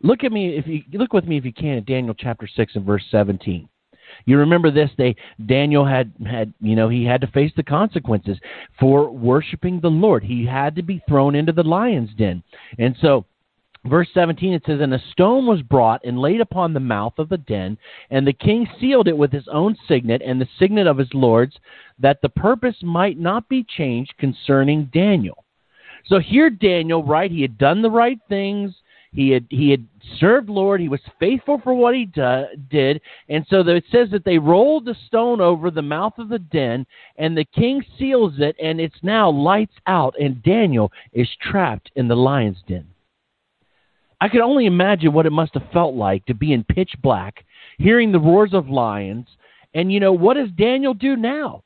Look 0.00 0.22
at 0.22 0.30
me 0.30 0.56
if 0.56 0.66
you 0.66 0.82
look 0.98 1.12
with 1.12 1.26
me 1.26 1.38
if 1.38 1.44
you 1.44 1.52
can 1.52 1.78
at 1.78 1.86
Daniel 1.86 2.14
chapter 2.14 2.46
6 2.46 2.76
and 2.76 2.84
verse 2.84 3.04
17. 3.10 3.68
You 4.26 4.38
remember 4.38 4.70
this? 4.70 4.90
They 4.96 5.16
Daniel 5.46 5.84
had 5.84 6.12
had 6.28 6.52
you 6.60 6.76
know 6.76 6.88
he 6.88 7.04
had 7.04 7.20
to 7.22 7.26
face 7.28 7.52
the 7.56 7.62
consequences 7.62 8.38
for 8.78 9.10
worshiping 9.10 9.80
the 9.80 9.90
Lord. 9.90 10.22
He 10.22 10.44
had 10.44 10.76
to 10.76 10.82
be 10.82 11.02
thrown 11.08 11.34
into 11.34 11.52
the 11.52 11.62
lion's 11.62 12.14
den, 12.14 12.42
and 12.78 12.96
so. 13.00 13.26
Verse 13.86 14.08
17 14.12 14.52
it 14.52 14.62
says, 14.66 14.82
And 14.82 14.92
a 14.92 15.02
stone 15.10 15.46
was 15.46 15.62
brought 15.62 16.04
and 16.04 16.18
laid 16.18 16.42
upon 16.42 16.74
the 16.74 16.80
mouth 16.80 17.14
of 17.16 17.30
the 17.30 17.38
den, 17.38 17.78
and 18.10 18.26
the 18.26 18.32
king 18.34 18.68
sealed 18.78 19.08
it 19.08 19.16
with 19.16 19.32
his 19.32 19.48
own 19.50 19.74
signet 19.88 20.20
and 20.22 20.38
the 20.38 20.48
signet 20.58 20.86
of 20.86 20.98
his 20.98 21.08
lords, 21.14 21.56
that 21.98 22.20
the 22.20 22.28
purpose 22.28 22.76
might 22.82 23.18
not 23.18 23.48
be 23.48 23.64
changed 23.64 24.12
concerning 24.18 24.90
Daniel. 24.92 25.46
So 26.04 26.18
here, 26.18 26.50
Daniel, 26.50 27.02
right, 27.02 27.30
he 27.30 27.40
had 27.42 27.56
done 27.56 27.82
the 27.82 27.90
right 27.90 28.18
things. 28.28 28.74
He 29.12 29.30
had 29.30 29.46
he 29.50 29.70
had 29.70 29.86
served 30.18 30.48
Lord. 30.48 30.80
He 30.80 30.88
was 30.88 31.00
faithful 31.18 31.60
for 31.62 31.74
what 31.74 31.96
he 31.96 32.06
do, 32.06 32.44
did, 32.70 33.00
and 33.28 33.44
so 33.48 33.60
it 33.60 33.84
says 33.90 34.08
that 34.10 34.24
they 34.24 34.38
rolled 34.38 34.84
the 34.84 34.94
stone 35.06 35.40
over 35.40 35.70
the 35.70 35.82
mouth 35.82 36.16
of 36.18 36.28
the 36.28 36.38
den, 36.38 36.86
and 37.16 37.36
the 37.36 37.44
king 37.44 37.82
seals 37.98 38.34
it, 38.38 38.54
and 38.62 38.80
it's 38.80 39.02
now 39.02 39.28
lights 39.28 39.74
out, 39.88 40.14
and 40.20 40.42
Daniel 40.44 40.92
is 41.12 41.28
trapped 41.42 41.90
in 41.96 42.06
the 42.06 42.16
lion's 42.16 42.62
den. 42.68 42.86
I 44.20 44.28
can 44.28 44.42
only 44.42 44.66
imagine 44.66 45.12
what 45.12 45.26
it 45.26 45.32
must 45.32 45.54
have 45.54 45.70
felt 45.72 45.94
like 45.94 46.24
to 46.26 46.34
be 46.34 46.52
in 46.52 46.62
pitch 46.62 46.92
black, 47.02 47.44
hearing 47.78 48.12
the 48.12 48.20
roars 48.20 48.54
of 48.54 48.68
lions, 48.68 49.26
and 49.74 49.92
you 49.92 49.98
know 49.98 50.12
what 50.12 50.34
does 50.34 50.50
Daniel 50.56 50.94
do 50.94 51.16
now? 51.16 51.64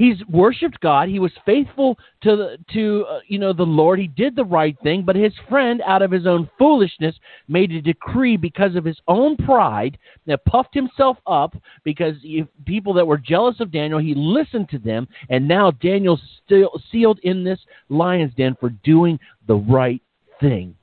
He's 0.00 0.16
worshipped 0.30 0.80
God. 0.80 1.10
He 1.10 1.18
was 1.18 1.30
faithful 1.44 1.98
to 2.22 2.34
the, 2.34 2.56
to 2.72 3.04
uh, 3.06 3.20
you 3.26 3.38
know 3.38 3.52
the 3.52 3.64
Lord. 3.64 3.98
He 3.98 4.08
did 4.08 4.34
the 4.34 4.46
right 4.46 4.74
thing, 4.82 5.02
but 5.04 5.14
his 5.14 5.34
friend, 5.46 5.82
out 5.84 6.00
of 6.00 6.10
his 6.10 6.26
own 6.26 6.48
foolishness, 6.58 7.14
made 7.48 7.70
a 7.72 7.82
decree 7.82 8.38
because 8.38 8.76
of 8.76 8.84
his 8.86 8.96
own 9.08 9.36
pride 9.36 9.98
that 10.24 10.42
puffed 10.46 10.72
himself 10.72 11.18
up. 11.26 11.54
Because 11.84 12.14
if 12.22 12.48
people 12.64 12.94
that 12.94 13.06
were 13.06 13.18
jealous 13.18 13.60
of 13.60 13.70
Daniel, 13.72 13.98
he 13.98 14.14
listened 14.16 14.70
to 14.70 14.78
them, 14.78 15.06
and 15.28 15.46
now 15.46 15.70
Daniel's 15.70 16.22
still 16.46 16.80
sealed 16.90 17.18
in 17.22 17.44
this 17.44 17.60
lion's 17.90 18.32
den 18.36 18.56
for 18.58 18.70
doing 18.70 19.20
the 19.48 19.56
right 19.56 20.00
thing. 20.40 20.74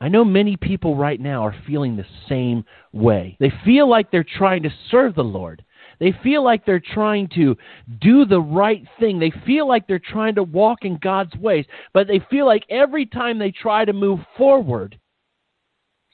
I 0.00 0.08
know 0.08 0.24
many 0.24 0.56
people 0.56 0.96
right 0.96 1.20
now 1.20 1.42
are 1.42 1.54
feeling 1.64 1.94
the 1.94 2.06
same 2.28 2.64
way. 2.92 3.36
They 3.38 3.52
feel 3.64 3.88
like 3.88 4.10
they're 4.10 4.26
trying 4.36 4.64
to 4.64 4.74
serve 4.90 5.14
the 5.14 5.22
Lord. 5.22 5.62
They 5.98 6.12
feel 6.22 6.44
like 6.44 6.64
they're 6.64 6.80
trying 6.80 7.28
to 7.36 7.56
do 8.00 8.24
the 8.24 8.40
right 8.40 8.84
thing. 9.00 9.18
They 9.18 9.32
feel 9.44 9.66
like 9.66 9.86
they're 9.86 9.98
trying 9.98 10.34
to 10.34 10.42
walk 10.42 10.84
in 10.84 10.98
God's 10.98 11.34
ways. 11.36 11.64
But 11.92 12.06
they 12.06 12.20
feel 12.30 12.46
like 12.46 12.64
every 12.68 13.06
time 13.06 13.38
they 13.38 13.50
try 13.50 13.84
to 13.84 13.92
move 13.92 14.20
forward, 14.36 14.98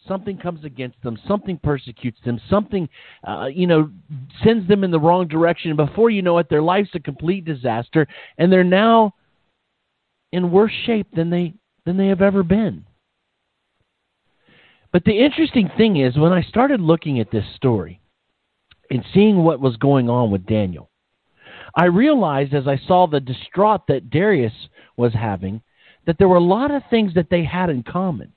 something 0.07 0.37
comes 0.37 0.65
against 0.65 1.03
them, 1.03 1.19
something 1.27 1.59
persecutes 1.63 2.19
them, 2.25 2.41
something, 2.49 2.89
uh, 3.27 3.47
you 3.53 3.67
know, 3.67 3.91
sends 4.45 4.67
them 4.69 4.85
in 4.85 4.91
the 4.91 5.01
wrong 5.01 5.27
direction. 5.27 5.71
And 5.71 5.77
before 5.77 6.11
you 6.11 6.23
know 6.23 6.39
it, 6.39 6.49
their 6.49 6.63
life's 6.63 6.95
a 6.95 7.01
complete 7.01 7.45
disaster, 7.45 8.07
and 8.39 8.53
they're 8.53 8.65
now 8.65 9.15
in 10.33 10.51
worse 10.51 10.73
shape 10.87 11.09
than 11.15 11.31
they 11.31 11.55
than 11.85 11.97
they 11.97 12.07
have 12.09 12.23
ever 12.23 12.43
been. 12.43 12.85
But 14.93 15.05
the 15.05 15.25
interesting 15.25 15.71
thing 15.77 15.97
is, 15.97 16.17
when 16.17 16.33
I 16.33 16.43
started 16.43 16.81
looking 16.81 17.19
at 17.19 17.31
this 17.31 17.45
story 17.57 18.02
and 18.93 19.03
seeing 19.15 19.43
what 19.43 19.59
was 19.59 19.77
going 19.79 20.11
on 20.11 20.31
with 20.31 20.45
Daniel, 20.45 20.91
I 21.75 21.87
realized 21.87 22.53
as 22.53 22.69
I 22.69 22.79
saw 22.87 23.07
the 23.07 23.21
distraught 23.21 23.87
that 23.89 24.11
Darius 24.11 24.53
was 24.99 25.15
having 25.15 25.63
that 26.07 26.19
there 26.19 26.29
were 26.29 26.37
a 26.37 26.41
lot 26.41 26.71
of 26.71 26.83
things 26.91 27.15
that 27.15 27.31
they 27.31 27.43
had 27.43 27.71
in 27.71 27.83
common. 27.85 28.33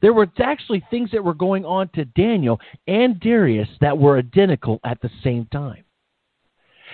There 0.00 0.14
were 0.14 0.28
actually 0.38 0.82
things 0.90 1.10
that 1.10 1.22
were 1.22 1.34
going 1.34 1.66
on 1.66 1.90
to 1.90 2.06
Daniel 2.06 2.58
and 2.86 3.20
Darius 3.20 3.68
that 3.82 3.98
were 3.98 4.16
identical 4.16 4.80
at 4.84 5.02
the 5.02 5.10
same 5.22 5.46
time. 5.52 5.84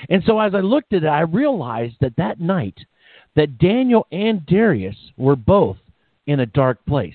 And 0.08 0.24
so 0.26 0.40
as 0.40 0.52
I 0.52 0.60
looked 0.60 0.92
at 0.94 1.04
it, 1.04 1.08
I 1.08 1.20
realized 1.20 1.96
that 2.00 2.16
that 2.16 2.40
night 2.40 2.78
that 3.36 3.58
Daniel 3.58 4.08
and 4.10 4.44
Darius 4.46 4.96
were 5.16 5.36
both 5.36 5.76
in 6.26 6.40
a 6.40 6.46
dark 6.46 6.84
place. 6.86 7.14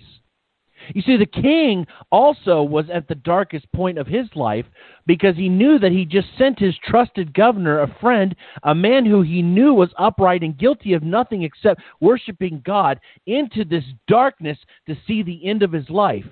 You 0.93 1.01
see, 1.01 1.17
the 1.17 1.25
king 1.25 1.86
also 2.12 2.63
was 2.63 2.89
at 2.89 3.08
the 3.08 3.15
darkest 3.15 3.72
point 3.72 3.98
of 3.98 4.08
his 4.08 4.27
life 4.36 4.65
because 5.05 5.36
he 5.36 5.50
knew 5.50 5.79
that 5.79 5.91
he 5.91 6.05
just 6.05 6.27
sent 6.38 6.60
his 6.60 6.75
trusted 6.84 7.34
governor, 7.34 7.81
a 7.81 7.96
friend, 8.00 8.36
a 8.63 8.75
man 8.75 9.05
who 9.05 9.22
he 9.22 9.41
knew 9.41 9.74
was 9.74 9.89
upright 9.98 10.43
and 10.43 10.58
guilty 10.58 10.93
of 10.93 11.03
nothing 11.03 11.43
except 11.43 11.81
worshiping 12.00 12.62
God, 12.65 13.00
into 13.25 13.65
this 13.65 13.84
darkness 14.08 14.58
to 14.88 14.96
see 15.08 15.24
the 15.24 15.46
end 15.48 15.63
of 15.63 15.72
his 15.72 15.89
life. 15.89 16.25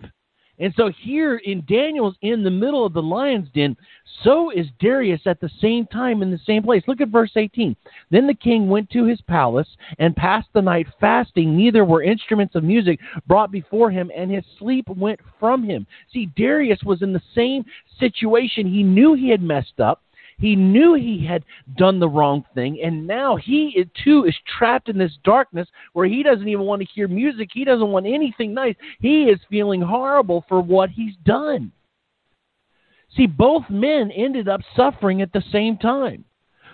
And 0.60 0.74
so 0.76 0.90
here 0.90 1.38
in 1.38 1.64
Daniel's 1.68 2.16
in 2.22 2.44
the 2.44 2.50
middle 2.50 2.86
of 2.86 2.94
the 2.94 3.02
lion's 3.02 3.50
den, 3.54 3.78
so 4.24 4.50
is 4.50 4.66
Darius 4.80 5.22
at 5.26 5.40
the 5.40 5.52
same 5.62 5.86
time 5.86 6.24
in 6.24 6.32
the 6.32 6.40
same 6.46 6.64
place. 6.64 6.84
Look 6.88 7.02
at 7.02 7.10
verse 7.10 7.32
18. 7.36 7.76
Then 8.10 8.26
the 8.26 8.34
king 8.34 8.68
went 8.68 8.90
to 8.92 9.06
his 9.06 9.22
palace 9.22 9.68
and 10.00 10.16
passed 10.16 10.48
the 10.54 10.62
night 10.62 10.88
fasting. 11.00 11.56
Neither 11.56 11.86
were 11.86 12.02
instruments 12.02 12.56
of 12.56 12.64
music 12.64 13.00
brought 13.28 13.52
before 13.52 13.92
him, 13.92 14.12
and 14.16 14.32
his 14.32 14.44
sleep 14.58 14.88
went 14.90 15.20
from 15.40 15.64
him. 15.64 15.86
See, 16.12 16.32
Darius 16.36 16.82
was 16.84 17.04
in 17.04 17.14
the 17.14 17.22
same 17.36 17.64
situation. 18.00 18.66
He 18.66 18.82
knew 18.82 19.14
he 19.14 19.30
had 19.30 19.42
messed 19.42 19.80
up. 19.80 20.02
He 20.40 20.56
knew 20.56 20.94
he 20.94 21.26
had 21.26 21.44
done 21.78 22.00
the 22.00 22.10
wrong 22.10 22.46
thing, 22.54 22.80
and 22.84 23.08
now 23.08 23.38
he 23.38 23.84
too 24.04 24.26
is 24.26 24.36
trapped 24.58 24.88
in 24.88 24.98
this 24.98 25.18
darkness 25.24 25.68
where 25.94 26.08
he 26.08 26.22
doesn't 26.22 26.48
even 26.48 26.66
want 26.66 26.82
to 26.82 26.88
hear 26.94 27.08
music. 27.08 27.50
He 27.52 27.66
doesn't 27.66 27.92
want 27.92 28.06
anything 28.06 28.54
nice. 28.54 28.76
He 29.00 29.24
is 29.24 29.40
feeling 29.50 29.82
horrible 29.82 30.46
for 30.48 30.62
what 30.62 30.92
he's 30.92 31.16
done. 31.26 31.72
See, 33.16 33.26
both 33.26 33.64
men 33.70 34.12
ended 34.12 34.48
up 34.48 34.62
suffering 34.76 35.24
at 35.24 35.34
the 35.34 35.44
same 35.52 35.76
time. 35.78 36.24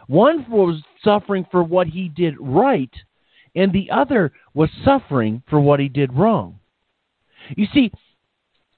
One 0.07 0.45
was 0.49 0.83
suffering 1.01 1.45
for 1.49 1.63
what 1.63 1.87
he 1.87 2.09
did 2.09 2.35
right, 2.39 2.93
and 3.55 3.71
the 3.71 3.89
other 3.91 4.33
was 4.53 4.69
suffering 4.83 5.41
for 5.49 5.61
what 5.61 5.79
he 5.79 5.87
did 5.87 6.11
wrong. 6.11 6.59
You 7.55 7.67
see, 7.73 7.91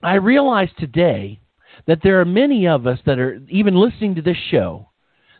I 0.03 0.15
realize 0.15 0.69
today 0.77 1.39
that 1.87 1.99
there 2.03 2.19
are 2.21 2.25
many 2.25 2.67
of 2.67 2.87
us 2.87 2.99
that 3.05 3.19
are 3.19 3.39
even 3.49 3.75
listening 3.75 4.15
to 4.15 4.21
this 4.21 4.37
show 4.49 4.89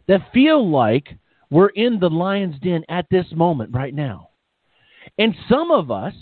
that 0.08 0.32
feel 0.34 0.70
like 0.70 1.08
we're 1.50 1.70
in 1.70 2.00
the 2.00 2.10
lion's 2.10 2.60
den 2.60 2.84
at 2.90 3.08
this 3.10 3.26
moment 3.34 3.74
right 3.74 3.94
now. 3.94 4.30
And 5.18 5.36
some 5.50 5.72
of 5.72 5.92
us, 5.92 6.14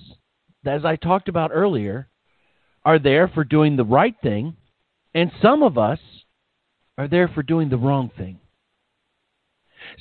as 0.66 0.86
I 0.86 0.96
talked 0.96 1.30
about 1.30 1.52
earlier, 1.54 2.10
are 2.86 3.00
there 3.00 3.28
for 3.28 3.44
doing 3.44 3.76
the 3.76 3.86
right 3.86 4.16
thing, 4.22 4.56
and 5.14 5.32
some 5.42 5.64
of 5.64 5.78
us 5.78 6.00
are 6.98 7.08
there 7.08 7.28
for 7.30 7.44
doing 7.44 7.70
the 7.70 7.78
wrong 7.78 8.12
thing. 8.18 8.40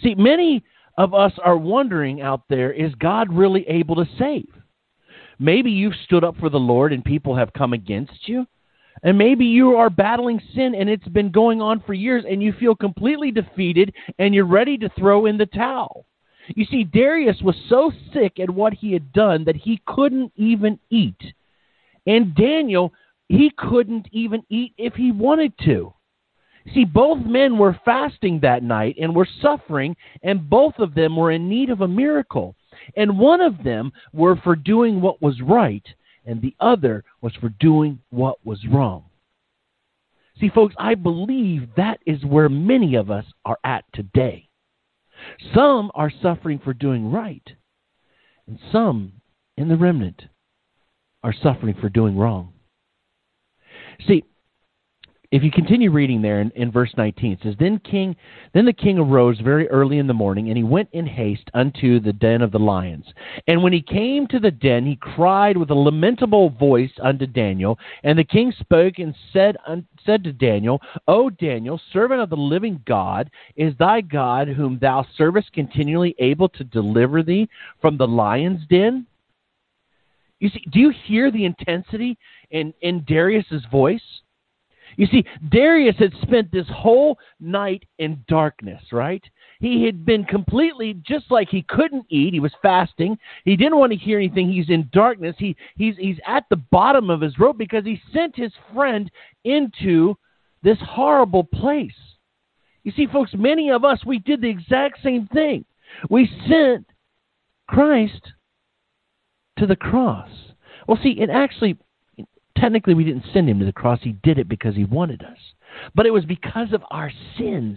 See, 0.03 0.15
many 0.15 0.65
of 0.99 1.15
us 1.15 1.33
are 1.43 1.57
wondering 1.57 2.21
out 2.21 2.43
there 2.49 2.73
is 2.73 2.95
God 2.97 3.33
really 3.33 3.67
able 3.69 3.97
to 3.97 4.09
save? 4.19 4.49
Maybe 5.39 5.71
you've 5.71 5.95
stood 6.05 6.25
up 6.25 6.37
for 6.37 6.51
the 6.51 6.59
Lord 6.59 6.93
and 6.93 7.05
people 7.05 7.37
have 7.37 7.53
come 7.53 7.73
against 7.73 8.29
you. 8.29 8.47
And 9.03 9.19
maybe 9.19 9.45
you 9.45 9.77
are 9.77 9.91
battling 9.91 10.41
sin 10.55 10.75
and 10.75 10.89
it's 10.89 11.09
been 11.09 11.31
going 11.31 11.61
on 11.61 11.83
for 11.87 11.95
years 11.95 12.25
and 12.29 12.43
you 12.43 12.53
feel 12.53 12.75
completely 12.75 13.31
defeated 13.31 13.95
and 14.19 14.35
you're 14.35 14.45
ready 14.45 14.79
to 14.79 14.91
throw 14.99 15.27
in 15.27 15.39
the 15.39 15.47
towel. 15.47 16.07
You 16.49 16.65
see, 16.67 16.85
Darius 16.85 17.41
was 17.43 17.57
so 17.69 17.93
sick 18.13 18.39
at 18.41 18.51
what 18.51 18.73
he 18.73 18.93
had 18.93 19.13
done 19.13 19.45
that 19.45 19.57
he 19.57 19.81
couldn't 19.87 20.33
even 20.37 20.79
eat. 20.91 21.21
And 22.07 22.35
Daniel, 22.35 22.93
he 23.29 23.51
couldn't 23.57 24.09
even 24.13 24.43
eat 24.49 24.75
if 24.77 24.95
he 24.95 25.13
wanted 25.13 25.53
to. 25.65 25.95
See, 26.75 26.85
both 26.85 27.25
men 27.25 27.59
were 27.59 27.81
fasting 27.85 28.41
that 28.41 28.63
night 28.63 28.97
and 29.01 29.15
were 29.15 29.29
suffering, 29.41 29.97
and 30.23 30.49
both 30.49 30.79
of 30.79 30.95
them 30.95 31.17
were 31.17 31.33
in 31.33 31.49
need 31.49 31.71
of 31.71 31.81
a 31.81 31.89
miracle. 31.89 32.55
And 32.97 33.19
one 33.19 33.41
of 33.41 33.65
them 33.65 33.93
were 34.13 34.37
for 34.37 34.55
doing 34.55 35.01
what 35.01 35.21
was 35.21 35.41
right, 35.41 35.85
and 36.25 36.41
the 36.41 36.55
other 36.61 37.05
was 37.21 37.35
for 37.35 37.49
doing 37.49 38.01
what 38.11 38.45
was 38.45 38.67
wrong. 38.67 39.05
See, 40.41 40.49
folks, 40.49 40.75
I 40.79 40.95
believe 40.95 41.69
that 41.77 42.01
is 42.07 42.25
where 42.25 42.49
many 42.49 42.95
of 42.95 43.11
us 43.11 43.27
are 43.45 43.59
at 43.65 43.85
today. 43.93 44.49
Some 45.55 45.91
are 45.95 46.11
suffering 46.23 46.59
for 46.59 46.73
doing 46.73 47.11
right, 47.11 47.49
and 48.47 48.59
some 48.73 49.13
in 49.57 49.69
the 49.69 49.77
remnant 49.77 50.23
are 51.23 51.35
suffering 51.35 51.77
for 51.81 51.89
doing 51.89 52.17
wrong. 52.17 52.53
See, 54.07 54.25
if 55.33 55.43
you 55.43 55.51
continue 55.51 55.91
reading 55.91 56.21
there 56.21 56.43
in, 56.43 56.51
in, 56.55 56.71
verse 56.71 56.93
19, 56.95 57.33
it 57.33 57.39
says, 57.43 57.55
then, 57.59 57.79
king, 57.79 58.15
then 58.53 58.67
the 58.67 58.73
king 58.73 58.99
arose 58.99 59.41
very 59.41 59.67
early 59.71 59.97
in 59.97 60.07
the 60.07 60.13
morning, 60.13 60.49
and 60.49 60.59
he 60.59 60.63
went 60.63 60.91
in 60.93 61.07
haste 61.07 61.51
unto 61.55 61.99
the 61.99 62.13
den 62.13 62.43
of 62.43 62.53
the 62.53 62.59
lions. 62.59 63.07
And 63.49 63.63
when 63.63 63.73
he 63.73 63.81
came 63.81 64.27
to 64.27 64.39
the 64.39 64.51
den, 64.51 64.85
he 64.85 64.97
cried 64.97 65.57
with 65.57 65.71
a 65.71 65.75
lamentable 65.75 66.51
voice 66.51 66.93
unto 67.03 67.27
Daniel. 67.27 67.79
And 68.05 68.19
the 68.19 68.25
king 68.25 68.53
spoke 68.61 68.99
and 68.99 69.15
said, 69.33 69.57
un, 69.67 69.87
said 70.05 70.23
to 70.25 70.35
Daniel, 70.35 70.83
O 71.09 71.31
Daniel, 71.31 71.81
servant 71.95 72.21
of 72.21 72.29
the 72.29 72.37
living 72.37 72.83
God, 72.87 73.31
is 73.57 73.73
thy 73.79 74.03
God, 74.03 74.49
whom 74.49 74.79
thou 74.79 75.07
servest 75.17 75.51
continually, 75.55 76.15
able 76.19 76.51
to 76.51 76.65
deliver 76.65 77.23
thee 77.23 77.49
from 77.81 77.97
the 77.97 78.07
lion's 78.07 78.67
den? 78.69 79.07
You 80.41 80.51
see, 80.51 80.63
do 80.71 80.79
you 80.79 80.93
hear 81.07 81.31
the 81.31 81.47
intensity 81.47 82.19
in, 82.51 82.75
in 82.83 83.05
Darius's 83.05 83.65
voice? 83.71 84.03
You 84.97 85.07
see, 85.07 85.25
Darius 85.51 85.97
had 85.99 86.13
spent 86.23 86.51
this 86.53 86.67
whole 86.69 87.19
night 87.41 87.85
in 87.99 88.25
darkness, 88.29 88.83
right? 88.93 89.23
He 89.61 89.85
had 89.85 90.05
been 90.05 90.25
completely 90.25 90.95
just 91.07 91.31
like 91.31 91.49
he 91.49 91.63
couldn't 91.63 92.07
eat. 92.09 92.35
He 92.35 92.41
was 92.41 92.53
fasting. 92.63 93.17
He 93.45 93.57
didn't 93.57 93.79
want 93.79 93.93
to 93.93 93.99
hear 93.99 94.19
anything. 94.19 94.51
He's 94.51 94.71
in 94.71 94.91
darkness. 94.93 95.37
He 95.39 95.57
he's 95.77 95.97
he's 95.97 96.19
at 96.27 96.45
the 96.51 96.57
bottom 96.57 97.11
of 97.11 97.21
his 97.21 97.39
rope 97.39 97.59
because 97.59 97.85
he 97.85 98.01
sent 98.13 98.35
his 98.37 98.53
friend 98.75 99.11
into 99.45 100.17
this 100.63 100.79
horrible 100.81 101.45
place. 101.45 101.93
You 102.83 102.93
see, 102.93 103.07
folks, 103.07 103.33
many 103.35 103.71
of 103.71 103.85
us 103.85 104.05
we 104.05 104.19
did 104.19 104.41
the 104.41 104.51
exact 104.51 105.03
same 105.03 105.29
thing. 105.29 105.65
We 106.11 106.29
sent 106.49 106.87
Christ 107.69 108.33
to 109.59 109.67
the 109.67 109.77
cross. 109.77 110.31
Well, 110.89 110.99
see, 111.03 111.21
it 111.21 111.31
actually 111.31 111.79
Technically, 112.63 112.95
we 112.95 113.03
didn't 113.03 113.25
send 113.33 113.51
him 113.51 113.59
to 113.59 113.65
the 113.65 113.73
cross. 113.73 113.99
He 114.03 114.13
did 114.23 114.39
it 114.39 114.49
because 114.49 114.77
he 114.77 114.85
wanted 114.85 115.25
us. 115.25 115.37
But 115.97 116.07
it 116.07 116.13
was 116.13 116.25
because 116.25 116.73
of 116.73 116.85
our 116.93 117.11
sins 117.37 117.77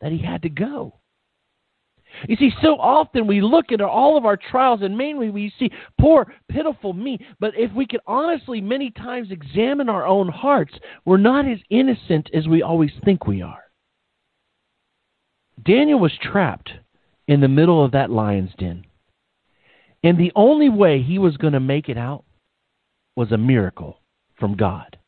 that 0.00 0.12
he 0.12 0.18
had 0.18 0.40
to 0.42 0.48
go. 0.48 1.00
You 2.28 2.36
see, 2.36 2.52
so 2.62 2.76
often 2.78 3.26
we 3.26 3.40
look 3.40 3.72
at 3.72 3.80
all 3.80 4.16
of 4.16 4.24
our 4.24 4.36
trials, 4.36 4.82
and 4.82 4.96
mainly 4.96 5.30
we 5.30 5.52
see 5.58 5.68
poor, 6.00 6.32
pitiful 6.48 6.92
me. 6.92 7.18
But 7.40 7.54
if 7.56 7.72
we 7.72 7.88
could 7.88 8.02
honestly, 8.06 8.60
many 8.60 8.92
times, 8.92 9.32
examine 9.32 9.88
our 9.88 10.06
own 10.06 10.28
hearts, 10.28 10.74
we're 11.04 11.16
not 11.16 11.48
as 11.48 11.58
innocent 11.70 12.30
as 12.32 12.46
we 12.46 12.62
always 12.62 12.92
think 13.04 13.26
we 13.26 13.42
are. 13.42 13.64
Daniel 15.64 15.98
was 15.98 16.12
trapped 16.22 16.70
in 17.26 17.40
the 17.40 17.48
middle 17.48 17.84
of 17.84 17.90
that 17.90 18.10
lion's 18.10 18.54
den. 18.58 18.84
And 20.04 20.16
the 20.16 20.30
only 20.36 20.68
way 20.68 21.02
he 21.02 21.18
was 21.18 21.36
going 21.36 21.54
to 21.54 21.58
make 21.58 21.88
it 21.88 21.98
out 21.98 22.22
was 23.16 23.32
a 23.32 23.36
miracle 23.36 23.98
from 24.44 24.58
God. 24.58 24.98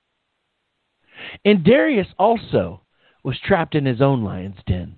And 1.44 1.62
Darius 1.62 2.06
also 2.18 2.80
was 3.22 3.38
trapped 3.38 3.74
in 3.74 3.84
his 3.84 4.00
own 4.00 4.24
lion's 4.24 4.56
den, 4.66 4.96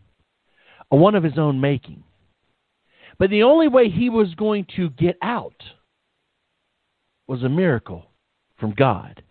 one 0.91 1.17
of 1.17 1.25
his 1.25 1.37
own 1.37 1.61
making. 1.61 2.05
But 3.19 3.31
the 3.31 3.43
only 3.43 3.67
way 3.67 3.89
he 3.89 4.09
was 4.09 4.37
going 4.37 4.69
to 4.77 4.91
get 4.91 5.17
out 5.23 5.61
was 7.27 7.43
a 7.43 7.49
miracle 7.49 8.13
from 8.61 8.75
God. 8.75 9.25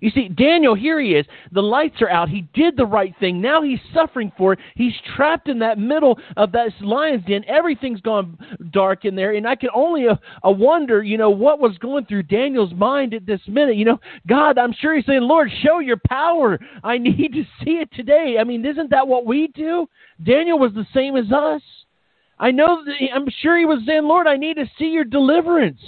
You 0.00 0.10
see, 0.10 0.28
Daniel, 0.28 0.74
here 0.74 1.00
he 1.00 1.14
is. 1.14 1.26
The 1.52 1.62
lights 1.62 2.00
are 2.00 2.10
out. 2.10 2.28
He 2.28 2.42
did 2.54 2.76
the 2.76 2.86
right 2.86 3.14
thing. 3.20 3.40
Now 3.40 3.62
he's 3.62 3.78
suffering 3.92 4.32
for 4.36 4.54
it. 4.54 4.58
He's 4.74 4.94
trapped 5.14 5.48
in 5.48 5.58
that 5.60 5.78
middle 5.78 6.18
of 6.36 6.52
that 6.52 6.70
lion's 6.80 7.24
den. 7.24 7.44
Everything's 7.46 8.00
gone 8.00 8.38
dark 8.72 9.04
in 9.04 9.14
there. 9.14 9.34
And 9.34 9.46
I 9.46 9.56
can 9.56 9.70
only 9.74 10.08
uh, 10.08 10.16
uh, 10.46 10.50
wonder, 10.50 11.02
you 11.02 11.18
know, 11.18 11.30
what 11.30 11.60
was 11.60 11.76
going 11.78 12.06
through 12.06 12.24
Daniel's 12.24 12.74
mind 12.74 13.14
at 13.14 13.26
this 13.26 13.40
minute. 13.46 13.76
You 13.76 13.84
know, 13.84 14.00
God, 14.26 14.58
I'm 14.58 14.72
sure 14.72 14.94
he's 14.94 15.06
saying, 15.06 15.22
Lord, 15.22 15.50
show 15.62 15.78
your 15.78 16.00
power. 16.06 16.58
I 16.82 16.98
need 17.04 17.32
to 17.32 17.44
see 17.64 17.72
it 17.72 17.90
today. 17.92 18.36
I 18.40 18.44
mean, 18.44 18.64
isn't 18.64 18.90
that 18.90 19.06
what 19.06 19.26
we 19.26 19.48
do? 19.48 19.86
Daniel 20.24 20.58
was 20.58 20.72
the 20.74 20.86
same 20.94 21.16
as 21.16 21.30
us. 21.32 21.62
I 22.38 22.50
know, 22.50 22.84
that, 22.84 22.94
I'm 23.14 23.28
sure 23.42 23.56
he 23.56 23.64
was 23.64 23.80
saying, 23.86 24.04
Lord, 24.04 24.26
I 24.26 24.36
need 24.36 24.54
to 24.54 24.66
see 24.78 24.86
your 24.86 25.04
deliverance 25.04 25.80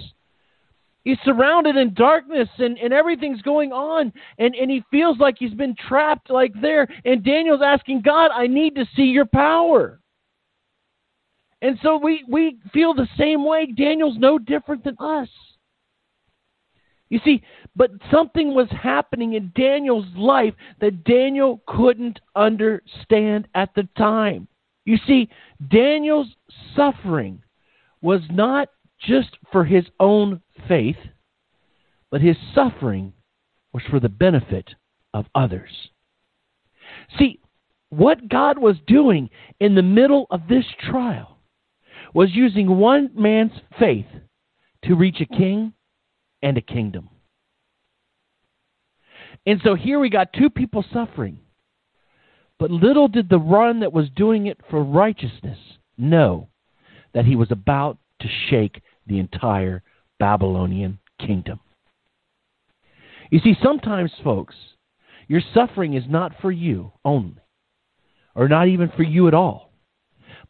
he's 1.07 1.19
surrounded 1.25 1.77
in 1.77 1.95
darkness 1.95 2.49
and, 2.59 2.77
and 2.79 2.93
everything's 2.93 3.41
going 3.43 3.73
on 3.73 4.13
and, 4.39 4.57
and 4.57 4.69
he 4.69 4.83
feels 4.91 5.19
like 5.19 5.37
he's 5.39 5.55
been 5.55 5.77
trapped 5.89 6.29
like 6.29 6.53
there. 6.61 6.87
And 7.07 7.25
daniel's 7.25 7.63
asking 7.65 8.03
god 8.03 8.31
i 8.35 8.47
need 8.47 8.75
to 8.75 8.85
see 8.95 9.05
your 9.05 9.25
power. 9.25 10.01
And 11.63 11.79
so 11.83 11.97
we, 11.97 12.23
we 12.29 12.59
feel 12.75 12.93
the 12.93 13.09
same 13.17 13.43
way. 13.43 13.67
Daniel's 13.67 14.19
no 14.19 14.39
different 14.39 14.85
than 14.85 14.97
us. 14.99 15.29
You 17.09 17.21
see 17.25 17.43
but 17.77 17.91
something 18.11 18.53
was 18.53 18.69
happening 18.71 19.35
in 19.35 19.53
daniel's 19.55 20.07
life 20.17 20.55
that 20.81 21.05
daniel 21.05 21.63
couldn't 21.69 22.19
understand 22.35 23.47
at 23.55 23.73
the 23.77 23.89
time. 23.97 24.49
You 24.85 24.99
see 25.07 25.29
daniel's 25.71 26.35
suffering 26.75 27.41
was 28.03 28.23
not 28.31 28.69
just 29.01 29.37
for 29.53 29.65
his 29.65 29.85
own 30.01 30.41
faith, 30.69 30.97
but 32.11 32.21
his 32.21 32.37
suffering 32.55 33.13
was 33.73 33.83
for 33.91 34.01
the 34.01 34.09
benefit 34.09 34.75
of 35.13 35.27
others. 35.35 35.71
See, 37.19 37.41
what 37.89 38.29
God 38.29 38.59
was 38.59 38.77
doing 38.87 39.31
in 39.61 39.75
the 39.75 39.83
middle 39.83 40.27
of 40.31 40.49
this 40.49 40.65
trial 40.89 41.39
was 42.15 42.31
using 42.33 42.79
one 42.79 43.11
man's 43.15 43.53
faith 43.79 44.07
to 44.85 44.95
reach 44.95 45.21
a 45.21 45.27
king 45.27 45.73
and 46.43 46.57
a 46.57 46.63
kingdom. 46.63 47.09
And 49.45 49.61
so 49.63 49.75
here 49.75 49.99
we 49.99 50.11
got 50.11 50.33
two 50.33 50.51
people 50.51 50.85
suffering. 50.93 51.39
But 52.59 52.71
little 52.71 53.09
did 53.09 53.29
the 53.29 53.39
one 53.39 53.81
that 53.81 53.93
was 53.93 54.09
doing 54.17 54.47
it 54.47 54.59
for 54.71 54.83
righteousness 54.83 55.59
know 55.99 56.49
that 57.15 57.27
he 57.27 57.37
was 57.37 57.51
about 57.51 57.99
to 58.27 58.51
shake 58.51 58.83
the 59.07 59.19
entire 59.19 59.83
Babylonian 60.19 60.99
kingdom. 61.21 61.61
You 63.31 63.41
see, 63.41 63.57
sometimes, 63.63 64.13
folks, 64.23 64.55
your 65.29 65.41
suffering 65.55 65.95
is 65.95 66.05
not 66.09 66.33
for 66.41 66.53
you 66.53 66.93
only, 67.05 67.41
or 68.35 68.49
not 68.49 68.69
even 68.69 68.91
for 68.97 69.03
you 69.03 69.29
at 69.29 69.35
all, 69.35 69.73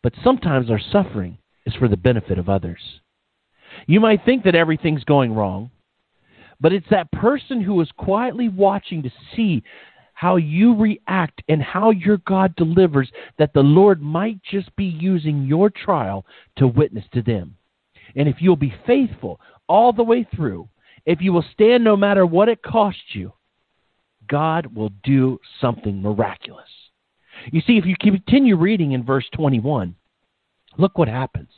but 0.03 0.13
sometimes 0.23 0.71
our 0.71 0.81
suffering 0.93 1.39
is 1.65 1.75
for 1.75 1.89
the 1.89 1.97
benefit 1.97 2.39
of 2.39 2.49
others. 2.49 2.81
You 3.87 4.01
might 4.01 4.25
think 4.25 4.45
that 4.45 4.55
everything's 4.55 5.05
going 5.05 5.35
wrong, 5.35 5.71
but 6.61 6.73
it's 6.73 6.87
that 6.91 7.11
person 7.13 7.61
who 7.61 7.81
is 7.81 7.89
quietly 7.97 8.49
watching 8.49 9.03
to 9.03 9.11
see 9.35 9.63
how 10.15 10.37
you 10.37 10.75
react 10.75 11.43
and 11.49 11.63
how 11.63 11.91
your 11.91 12.17
God 12.19 12.57
delivers 12.57 13.11
that 13.39 13.53
the 13.53 13.63
Lord 13.63 14.01
might 14.01 14.43
just 14.43 14.75
be 14.77 14.87
using 14.87 15.45
your 15.45 15.69
trial 15.69 16.25
to 16.57 16.67
witness 16.67 17.05
to 17.13 17.21
them. 17.21 17.57
And 18.17 18.29
if 18.29 18.37
you'll 18.41 18.57
be 18.57 18.75
faithful 18.87 19.41
all 19.69 19.93
the 19.93 20.03
way 20.03 20.27
through, 20.35 20.69
if 21.05 21.21
you 21.21 21.33
will 21.33 21.45
stand 21.53 21.85
no 21.85 21.97
matter 21.97 22.27
what 22.27 22.49
it 22.49 22.63
costs 22.63 23.15
you, 23.15 23.33
God 24.29 24.75
will 24.75 24.91
do 25.05 25.39
something 25.61 26.03
miraculous. 26.03 26.69
You 27.53 27.61
see, 27.61 27.77
if 27.77 27.85
you 27.85 27.95
continue 28.01 28.57
reading 28.57 28.93
in 28.93 29.05
verse 29.05 29.27
21, 29.35 29.95
look 30.79 30.99
what 30.99 31.09
happens. 31.09 31.51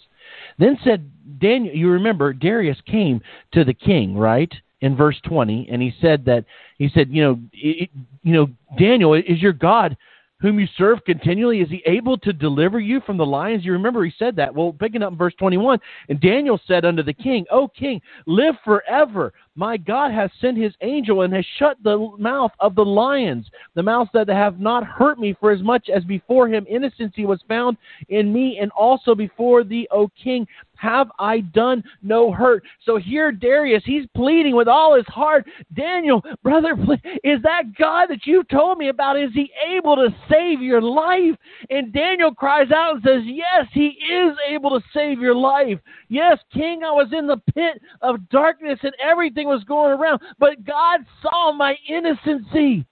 Then 0.58 0.78
said 0.84 1.10
Daniel, 1.38 1.74
you 1.74 1.88
remember 1.88 2.32
Darius 2.32 2.78
came 2.86 3.22
to 3.52 3.64
the 3.64 3.72
king, 3.72 4.16
right? 4.16 4.52
In 4.80 4.96
verse 4.96 5.16
20, 5.24 5.68
and 5.70 5.82
he 5.82 5.92
said 6.00 6.24
that 6.26 6.44
he 6.76 6.88
said, 6.94 7.08
you 7.10 7.22
know, 7.22 7.40
it, 7.52 7.90
you 8.22 8.32
know, 8.32 8.48
Daniel, 8.78 9.14
is 9.14 9.40
your 9.40 9.52
God 9.52 9.96
whom 10.40 10.60
you 10.60 10.66
serve 10.76 11.04
continually, 11.04 11.60
is 11.60 11.68
he 11.68 11.82
able 11.86 12.16
to 12.18 12.32
deliver 12.32 12.78
you 12.78 13.00
from 13.00 13.16
the 13.16 13.26
lions? 13.26 13.64
You 13.64 13.72
remember 13.72 14.04
he 14.04 14.12
said 14.18 14.36
that. 14.36 14.54
Well, 14.54 14.72
picking 14.72 15.02
up 15.02 15.12
in 15.12 15.18
verse 15.18 15.34
21, 15.38 15.80
and 16.08 16.20
Daniel 16.20 16.60
said 16.66 16.84
unto 16.84 17.02
the 17.02 17.12
king, 17.12 17.44
O 17.50 17.68
king, 17.68 18.00
live 18.26 18.54
forever. 18.64 19.32
My 19.58 19.76
God 19.76 20.12
has 20.12 20.30
sent 20.40 20.56
his 20.56 20.72
angel 20.82 21.22
and 21.22 21.34
has 21.34 21.44
shut 21.58 21.78
the 21.82 22.14
mouth 22.16 22.52
of 22.60 22.76
the 22.76 22.84
lions, 22.84 23.50
the 23.74 23.82
mouths 23.82 24.08
that 24.14 24.28
have 24.28 24.60
not 24.60 24.84
hurt 24.86 25.18
me, 25.18 25.34
for 25.40 25.50
as 25.50 25.62
much 25.62 25.88
as 25.88 26.04
before 26.04 26.46
him 26.46 26.64
innocency 26.70 27.26
was 27.26 27.40
found 27.48 27.76
in 28.08 28.32
me, 28.32 28.58
and 28.60 28.70
also 28.70 29.16
before 29.16 29.64
thee, 29.64 29.88
O 29.90 30.08
king, 30.22 30.46
have 30.78 31.10
I 31.18 31.40
done 31.40 31.82
no 32.02 32.30
hurt? 32.32 32.62
So 32.84 32.96
here, 32.96 33.32
Darius, 33.32 33.82
he's 33.84 34.06
pleading 34.14 34.54
with 34.54 34.68
all 34.68 34.96
his 34.96 35.06
heart. 35.06 35.44
Daniel, 35.74 36.22
brother, 36.44 36.76
is 37.24 37.42
that 37.42 37.74
God 37.76 38.06
that 38.10 38.26
you 38.26 38.44
told 38.44 38.78
me 38.78 38.88
about? 38.88 39.18
Is 39.18 39.30
he 39.34 39.50
able 39.68 39.96
to 39.96 40.14
save 40.30 40.62
your 40.62 40.80
life? 40.80 41.36
And 41.68 41.92
Daniel 41.92 42.32
cries 42.32 42.70
out 42.70 42.94
and 42.94 43.02
says, 43.04 43.22
Yes, 43.24 43.66
he 43.72 43.88
is 43.88 44.36
able 44.48 44.70
to 44.70 44.86
save 44.94 45.20
your 45.20 45.34
life. 45.34 45.80
Yes, 46.08 46.38
King, 46.54 46.84
I 46.84 46.92
was 46.92 47.08
in 47.12 47.26
the 47.26 47.42
pit 47.52 47.82
of 48.00 48.28
darkness 48.30 48.78
and 48.82 48.94
everything 49.02 49.47
was 49.48 49.64
going 49.64 49.92
around, 49.92 50.20
but 50.38 50.64
God 50.64 51.00
saw 51.22 51.52
my 51.52 51.76
innocency 51.88 52.86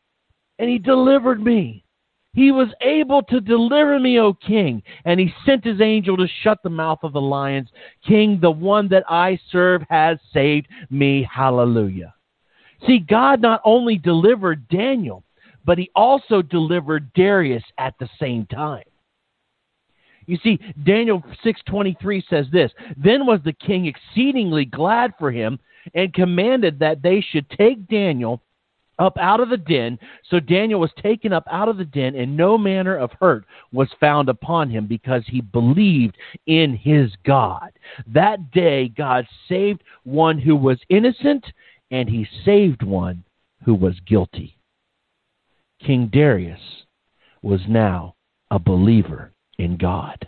and 0.58 0.68
he 0.68 0.78
delivered 0.78 1.42
me. 1.42 1.84
He 2.32 2.52
was 2.52 2.68
able 2.82 3.22
to 3.22 3.40
deliver 3.40 3.98
me, 3.98 4.18
O 4.18 4.34
king, 4.34 4.82
and 5.06 5.18
he 5.18 5.32
sent 5.46 5.64
his 5.64 5.80
angel 5.80 6.18
to 6.18 6.28
shut 6.42 6.58
the 6.62 6.68
mouth 6.68 6.98
of 7.02 7.14
the 7.14 7.20
lions. 7.20 7.70
King, 8.06 8.38
the 8.40 8.50
one 8.50 8.88
that 8.88 9.04
I 9.08 9.38
serve 9.50 9.82
has 9.88 10.18
saved 10.34 10.68
me. 10.90 11.26
Hallelujah. 11.32 12.14
See, 12.86 12.98
God 12.98 13.40
not 13.40 13.62
only 13.64 13.96
delivered 13.96 14.68
Daniel, 14.68 15.24
but 15.64 15.78
he 15.78 15.90
also 15.94 16.42
delivered 16.42 17.10
Darius 17.14 17.64
at 17.78 17.94
the 17.98 18.08
same 18.20 18.44
time. 18.46 18.84
You 20.26 20.36
see, 20.42 20.58
Daniel 20.84 21.22
6:23 21.42 22.22
says 22.28 22.46
this, 22.52 22.70
then 22.96 23.26
was 23.26 23.40
the 23.44 23.52
king 23.54 23.86
exceedingly 23.86 24.64
glad 24.64 25.14
for 25.18 25.30
him 25.30 25.58
and 25.94 26.12
commanded 26.12 26.78
that 26.78 27.02
they 27.02 27.20
should 27.20 27.48
take 27.50 27.88
Daniel 27.88 28.42
up 28.98 29.16
out 29.18 29.40
of 29.40 29.50
the 29.50 29.56
den. 29.56 29.98
So 30.30 30.40
Daniel 30.40 30.80
was 30.80 30.90
taken 31.02 31.32
up 31.32 31.44
out 31.50 31.68
of 31.68 31.76
the 31.76 31.84
den, 31.84 32.14
and 32.14 32.36
no 32.36 32.56
manner 32.56 32.96
of 32.96 33.10
hurt 33.20 33.44
was 33.72 33.88
found 34.00 34.28
upon 34.28 34.70
him 34.70 34.86
because 34.86 35.22
he 35.26 35.40
believed 35.40 36.16
in 36.46 36.76
his 36.76 37.12
God. 37.24 37.70
That 38.06 38.50
day, 38.50 38.88
God 38.88 39.26
saved 39.48 39.82
one 40.04 40.38
who 40.38 40.56
was 40.56 40.78
innocent, 40.88 41.44
and 41.90 42.08
he 42.08 42.26
saved 42.44 42.82
one 42.82 43.24
who 43.64 43.74
was 43.74 44.00
guilty. 44.06 44.56
King 45.84 46.08
Darius 46.10 46.60
was 47.42 47.60
now 47.68 48.14
a 48.50 48.58
believer 48.58 49.32
in 49.58 49.76
God. 49.76 50.26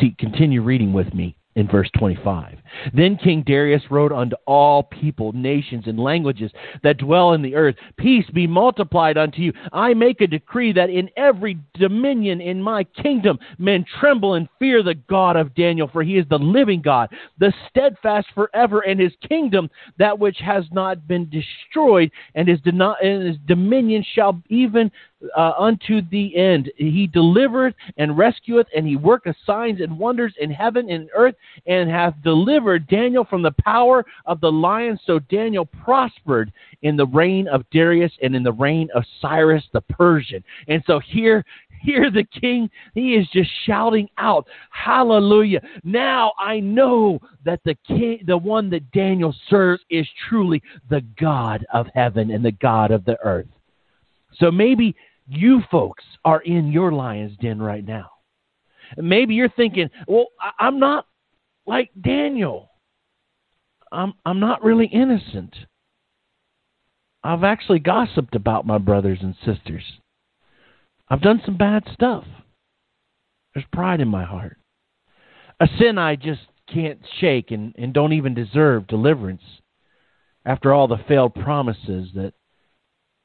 See, 0.00 0.14
continue 0.18 0.62
reading 0.62 0.92
with 0.92 1.14
me 1.14 1.36
in 1.60 1.68
verse 1.68 1.90
25. 1.98 2.58
Then 2.94 3.16
King 3.16 3.44
Darius 3.46 3.82
wrote 3.90 4.12
unto 4.12 4.34
all 4.46 4.82
people, 4.82 5.32
nations, 5.32 5.84
and 5.86 6.00
languages 6.00 6.50
that 6.82 6.98
dwell 6.98 7.34
in 7.34 7.42
the 7.42 7.54
earth, 7.54 7.76
Peace 7.98 8.24
be 8.32 8.46
multiplied 8.46 9.18
unto 9.18 9.42
you. 9.42 9.52
I 9.72 9.92
make 9.92 10.22
a 10.22 10.26
decree 10.26 10.72
that 10.72 10.90
in 10.90 11.10
every 11.16 11.58
dominion 11.74 12.40
in 12.40 12.62
my 12.62 12.84
kingdom 12.84 13.38
men 13.58 13.84
tremble 14.00 14.34
and 14.34 14.48
fear 14.58 14.82
the 14.82 14.94
God 14.94 15.36
of 15.36 15.54
Daniel, 15.54 15.88
for 15.92 16.02
he 16.02 16.16
is 16.16 16.26
the 16.30 16.38
living 16.38 16.80
God, 16.80 17.10
the 17.38 17.52
steadfast 17.68 18.28
forever, 18.34 18.80
and 18.80 18.98
his 18.98 19.12
kingdom 19.28 19.68
that 19.98 20.18
which 20.18 20.38
has 20.38 20.64
not 20.72 21.06
been 21.06 21.28
destroyed, 21.28 22.10
and 22.34 22.48
his, 22.48 22.58
and 22.64 23.26
his 23.26 23.36
dominion 23.46 24.04
shall 24.14 24.40
even 24.48 24.90
uh, 25.36 25.52
unto 25.58 26.00
the 26.10 26.34
end. 26.36 26.70
He 26.76 27.06
delivereth 27.06 27.74
and 27.96 28.16
rescueth, 28.16 28.66
and 28.74 28.86
he 28.86 28.96
worketh 28.96 29.36
signs 29.44 29.80
and 29.80 29.98
wonders 29.98 30.34
in 30.40 30.50
heaven 30.50 30.90
and 30.90 31.08
earth, 31.14 31.34
and 31.66 31.90
hath 31.90 32.14
delivered 32.22 32.86
Daniel 32.88 33.24
from 33.24 33.42
the 33.42 33.54
power 33.64 34.04
of 34.26 34.40
the 34.40 34.50
lion. 34.50 34.98
So 35.06 35.18
Daniel 35.18 35.66
prospered 35.66 36.52
in 36.82 36.96
the 36.96 37.06
reign 37.06 37.48
of 37.48 37.68
Darius 37.70 38.12
and 38.22 38.34
in 38.34 38.42
the 38.42 38.52
reign 38.52 38.88
of 38.94 39.04
Cyrus 39.20 39.64
the 39.72 39.82
Persian. 39.82 40.42
And 40.68 40.82
so 40.86 41.00
here, 41.00 41.44
here 41.82 42.10
the 42.10 42.24
king, 42.24 42.70
he 42.94 43.14
is 43.14 43.26
just 43.32 43.50
shouting 43.66 44.08
out, 44.18 44.46
Hallelujah. 44.70 45.60
Now 45.84 46.32
I 46.38 46.60
know 46.60 47.20
that 47.44 47.60
the 47.64 47.76
king, 47.86 48.20
the 48.26 48.36
one 48.36 48.70
that 48.70 48.90
Daniel 48.92 49.34
serves 49.48 49.82
is 49.90 50.06
truly 50.28 50.62
the 50.88 51.02
God 51.18 51.66
of 51.72 51.86
heaven 51.94 52.30
and 52.30 52.44
the 52.44 52.52
God 52.52 52.90
of 52.90 53.04
the 53.04 53.18
earth. 53.22 53.46
So 54.38 54.50
maybe 54.50 54.94
you 55.30 55.62
folks 55.70 56.04
are 56.24 56.40
in 56.40 56.72
your 56.72 56.92
lion's 56.92 57.36
den 57.38 57.62
right 57.62 57.84
now. 57.84 58.10
Maybe 58.96 59.34
you're 59.34 59.48
thinking, 59.48 59.88
well, 60.08 60.26
I'm 60.58 60.80
not 60.80 61.06
like 61.66 61.90
Daniel. 62.00 62.68
I'm 63.92 64.14
I'm 64.26 64.40
not 64.40 64.64
really 64.64 64.86
innocent. 64.86 65.54
I've 67.22 67.44
actually 67.44 67.78
gossiped 67.78 68.34
about 68.34 68.66
my 68.66 68.78
brothers 68.78 69.18
and 69.22 69.36
sisters. 69.44 69.84
I've 71.08 71.20
done 71.20 71.42
some 71.44 71.56
bad 71.56 71.84
stuff. 71.92 72.24
There's 73.54 73.66
pride 73.72 74.00
in 74.00 74.08
my 74.08 74.24
heart. 74.24 74.58
A 75.60 75.68
sin 75.78 75.98
I 75.98 76.16
just 76.16 76.40
can't 76.72 77.00
shake 77.20 77.50
and, 77.50 77.74
and 77.76 77.92
don't 77.92 78.12
even 78.14 78.34
deserve 78.34 78.86
deliverance 78.86 79.42
after 80.44 80.72
all 80.72 80.88
the 80.88 81.04
failed 81.08 81.34
promises 81.34 82.08
that 82.14 82.32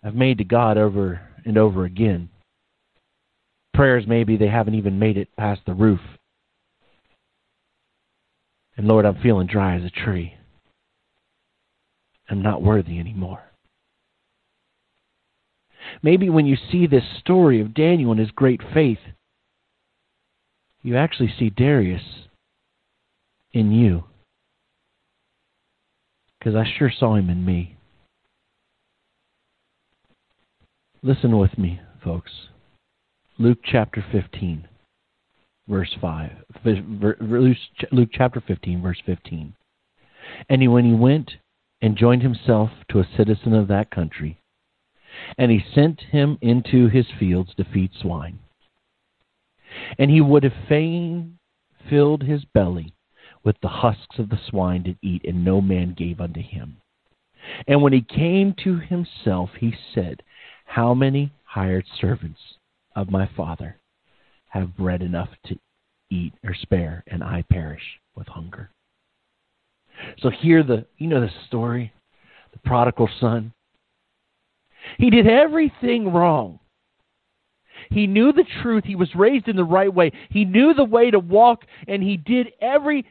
I've 0.04 0.16
made 0.16 0.40
to 0.40 0.44
God 0.44 0.78
over 0.78 1.22
and 1.46 1.58
over 1.58 1.86
again. 1.86 2.30
Prayers 3.74 4.06
maybe 4.08 4.38
they 4.38 4.48
haven't 4.48 4.76
even 4.76 5.00
made 5.00 5.18
it 5.18 5.36
past 5.38 5.62
the 5.66 5.74
roof. 5.74 6.00
And 8.78 8.88
Lord, 8.88 9.06
I'm 9.06 9.22
feeling 9.22 9.48
dry 9.48 9.76
as 9.76 9.84
a 9.84 9.90
tree. 9.90 10.34
I'm 12.30 12.42
not 12.42 12.62
worthy 12.62 13.00
anymore. 13.00 13.44
Maybe 16.02 16.30
when 16.30 16.46
you 16.46 16.58
see 16.72 16.88
this 16.88 17.04
story 17.20 17.62
of 17.62 17.74
Daniel 17.74 18.12
and 18.12 18.20
his 18.20 18.32
great 18.32 18.62
faith, 18.74 18.98
you 20.82 20.98
actually 20.98 21.34
see 21.38 21.50
Darius 21.50 22.02
in 23.54 23.72
you. 23.72 24.06
Because 26.40 26.56
I 26.56 26.66
sure 26.78 26.92
saw 26.96 27.16
him 27.16 27.30
in 27.30 27.46
me. 27.46 27.78
Listen 31.06 31.38
with 31.38 31.56
me, 31.60 31.80
folks. 32.04 32.32
Luke 33.38 33.60
chapter 33.64 34.04
15, 34.12 34.68
verse 35.68 35.96
5. 36.02 36.32
Luke 37.92 38.10
chapter 38.12 38.42
15, 38.42 38.82
verse 38.82 38.98
15. 39.06 39.54
And 40.50 40.74
when 40.74 40.86
he 40.86 40.94
went 40.94 41.34
and 41.80 41.96
joined 41.96 42.24
himself 42.24 42.72
to 42.90 43.02
a 43.02 43.10
citizen 43.16 43.54
of 43.54 43.68
that 43.68 43.92
country, 43.92 44.40
and 45.38 45.52
he 45.52 45.64
sent 45.76 46.02
him 46.10 46.40
into 46.42 46.88
his 46.88 47.06
fields 47.20 47.54
to 47.58 47.66
feed 47.72 47.92
swine. 48.02 48.40
And 50.00 50.10
he 50.10 50.22
would 50.22 50.44
have 50.44 50.54
fain 50.68 51.38
filled 51.88 52.24
his 52.24 52.46
belly 52.46 52.96
with 53.44 53.58
the 53.62 53.68
husks 53.68 54.18
of 54.18 54.30
the 54.30 54.40
swine 54.50 54.84
to 54.86 54.96
eat, 55.04 55.24
and 55.24 55.46
no 55.46 55.62
man 55.62 55.94
gave 55.96 56.20
unto 56.20 56.42
him. 56.42 56.78
And 57.68 57.84
when 57.84 57.94
he 57.94 58.02
came 58.02 58.56
to 58.64 58.80
himself, 58.80 59.52
he 59.60 59.76
said, 59.94 60.24
How 60.66 60.94
many 60.94 61.32
hired 61.46 61.86
servants 62.00 62.40
of 62.96 63.10
my 63.10 63.30
father 63.38 63.78
have 64.50 64.76
bread 64.76 65.02
enough 65.02 65.30
to 65.46 65.58
eat 66.12 66.34
or 66.44 66.54
spare, 66.54 67.04
and 67.08 67.24
I 67.24 67.44
perish 67.50 67.82
with 68.16 68.28
hunger? 68.28 68.70
So 70.20 70.30
here 70.30 70.64
the 70.64 70.86
you 70.98 71.08
know 71.08 71.22
the 71.22 71.30
story, 71.48 71.94
the 72.52 72.60
prodigal 72.60 73.10
son. 73.20 73.54
He 74.98 75.10
did 75.10 75.28
everything 75.28 76.12
wrong. 76.12 76.60
He 77.90 78.08
knew 78.08 78.32
the 78.32 78.46
truth. 78.62 78.84
He 78.86 78.96
was 78.96 79.16
raised 79.16 79.48
in 79.48 79.56
the 79.56 79.64
right 79.64 79.94
way. 79.94 80.12
He 80.30 80.46
knew 80.46 80.74
the 80.74 80.84
way 80.84 81.12
to 81.12 81.20
walk, 81.20 81.66
and 81.88 82.02
he 82.02 82.18
did 82.18 82.52
every 82.62 83.06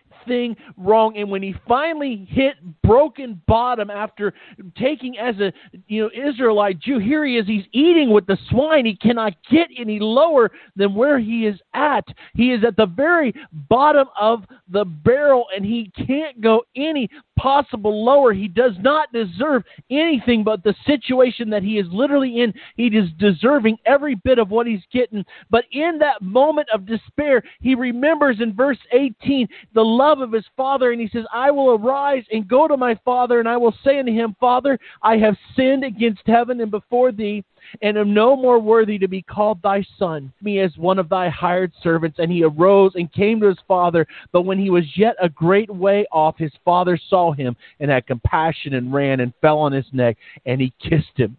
wrong. 0.77 1.17
And 1.17 1.31
when 1.31 1.43
he 1.43 1.55
finally 1.67 2.27
hit 2.31 2.55
broken 2.83 3.41
bottom 3.47 3.91
after 3.91 4.33
taking 4.77 5.19
as 5.19 5.37
a 5.41 5.53
you 5.89 6.03
know 6.03 6.29
Israelite 6.29 6.81
Jew, 6.81 6.99
here 6.99 7.25
he 7.25 7.37
is. 7.37 7.47
He's 7.47 7.67
eating 7.73 8.11
with 8.11 8.27
the 8.27 8.39
swine. 8.51 8.87
He 8.87 8.97
cannot 8.97 9.35
get 9.51 9.69
any 9.77 9.99
lower 9.99 10.51
than 10.77 10.95
where 10.95 11.19
he 11.19 11.47
is 11.47 11.59
at. 11.75 12.05
He 12.35 12.53
is 12.53 12.65
at 12.65 12.77
the 12.77 12.87
very 12.87 13.35
bottom 13.69 14.09
of 14.19 14.45
the 14.69 14.85
barrel, 14.85 15.47
and 15.55 15.65
he 15.65 15.91
can't 16.07 16.41
go 16.41 16.65
any 16.77 17.09
possible 17.37 18.05
lower. 18.05 18.33
He 18.33 18.49
does 18.49 18.73
not 18.81 19.13
deserve 19.13 19.65
anything 19.91 20.45
but 20.45 20.63
the 20.63 20.75
situation 20.87 21.51
that 21.51 21.63
he 21.63 21.79
is 21.79 21.87
literally 21.91 22.41
in. 22.41 22.53
He 22.77 22.87
is 22.87 23.11
deserving 23.19 23.79
every 23.87 24.15
bit 24.15 24.39
of 24.39 24.51
what 24.51 24.67
he's 24.67 24.85
getting. 24.93 25.25
But 25.51 25.65
in 25.73 25.99
that 25.99 26.23
moment 26.23 26.69
of 26.73 26.87
despair, 26.87 27.43
he 27.61 27.75
remembers 27.75 28.41
in 28.41 28.55
verse 28.55 28.79
18 28.93 29.49
the 29.75 29.83
love 29.83 30.14
of 30.21 30.33
his 30.33 30.45
father, 30.57 30.93
and 30.93 31.01
he 31.01 31.09
says, 31.09 31.25
I 31.33 31.51
will 31.51 31.71
arise 31.71 32.25
and 32.33 32.49
go 32.49 32.69
to 32.69 32.77
my 32.77 32.99
father, 33.05 33.41
and 33.41 33.49
I 33.49 33.57
will 33.57 33.75
say 33.85 33.99
unto 33.99 34.13
him, 34.13 34.37
Father, 34.41 34.79
I 35.03 35.17
have 35.17 35.37
sinned 35.57 35.85
against 35.85 36.23
heaven 36.27 36.61
and 36.61 36.71
before 36.71 37.13
thee 37.13 37.45
and 37.83 37.97
am 37.97 38.15
no 38.15 38.37
more 38.37 38.59
worthy 38.59 38.99
to 38.99 39.09
be 39.09 39.23
called 39.23 39.61
thy 39.63 39.85
son, 39.99 40.33
me 40.43 40.61
as 40.61 40.77
one 40.77 40.99
of 40.99 41.09
thy 41.09 41.29
hired 41.29 41.73
servants. 41.83 42.19
And 42.19 42.31
he 42.31 42.45
arose 42.45 42.93
and 42.95 43.13
came 43.13 43.41
to 43.41 43.49
his 43.49 43.59
father. 43.67 44.07
But 44.33 44.43
when 44.43 44.59
he 44.59 44.71
was 44.71 44.85
yet 44.97 45.17
a 45.21 45.29
great 45.29 45.71
way 45.71 46.07
off, 46.13 46.37
his 46.39 46.53
father 46.65 46.99
saw 47.09 47.33
him 47.33 47.57
and 47.81 47.91
had 47.91 48.07
compassion 48.07 48.75
and 48.75 48.93
ran 48.93 49.21
and 49.21 49.33
fell 49.41 49.59
on 49.59 49.73
his 49.73 49.87
neck, 49.93 50.17
and 50.47 50.61
he 50.61 50.73
kissed 50.81 51.17
him. 51.17 51.37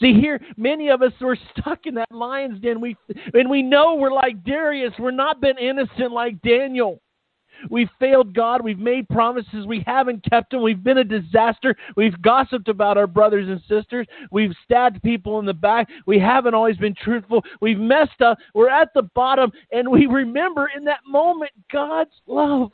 See 0.00 0.14
here, 0.14 0.40
many 0.56 0.88
of 0.88 1.02
us 1.02 1.12
were 1.20 1.38
stuck 1.58 1.86
in 1.86 1.94
that 1.94 2.10
lion's 2.10 2.60
den. 2.60 2.80
We 2.80 2.96
and 3.34 3.48
we 3.48 3.62
know 3.62 3.94
we're 3.94 4.12
like 4.12 4.44
Darius. 4.44 4.92
We're 4.98 5.10
not 5.10 5.40
been 5.40 5.58
innocent 5.58 6.12
like 6.12 6.40
Daniel. 6.42 7.00
We've 7.70 7.90
failed 7.98 8.34
God. 8.34 8.62
We've 8.62 8.78
made 8.78 9.08
promises. 9.08 9.66
We 9.66 9.82
haven't 9.86 10.28
kept 10.28 10.50
them. 10.50 10.62
We've 10.62 10.82
been 10.82 10.98
a 10.98 11.04
disaster. 11.04 11.76
We've 11.96 12.20
gossiped 12.22 12.68
about 12.68 12.96
our 12.96 13.06
brothers 13.06 13.48
and 13.48 13.60
sisters. 13.68 14.06
We've 14.30 14.52
stabbed 14.64 15.02
people 15.02 15.38
in 15.38 15.46
the 15.46 15.54
back. 15.54 15.88
We 16.06 16.18
haven't 16.18 16.54
always 16.54 16.76
been 16.76 16.94
truthful. 16.94 17.44
We've 17.60 17.78
messed 17.78 18.20
up. 18.20 18.38
We're 18.54 18.70
at 18.70 18.92
the 18.94 19.02
bottom, 19.14 19.50
and 19.72 19.90
we 19.90 20.06
remember 20.06 20.70
in 20.76 20.84
that 20.84 21.00
moment 21.06 21.52
God's 21.72 22.10
love. 22.26 22.72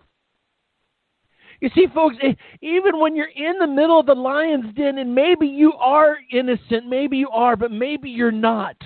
You 1.60 1.70
see, 1.74 1.86
folks, 1.94 2.16
even 2.60 2.98
when 2.98 3.16
you're 3.16 3.26
in 3.34 3.58
the 3.58 3.66
middle 3.66 3.98
of 3.98 4.06
the 4.06 4.14
lion's 4.14 4.74
den, 4.74 4.98
and 4.98 5.14
maybe 5.14 5.46
you 5.46 5.72
are 5.74 6.16
innocent, 6.30 6.86
maybe 6.86 7.16
you 7.16 7.28
are, 7.30 7.56
but 7.56 7.70
maybe 7.70 8.10
you're 8.10 8.32
not 8.32 8.76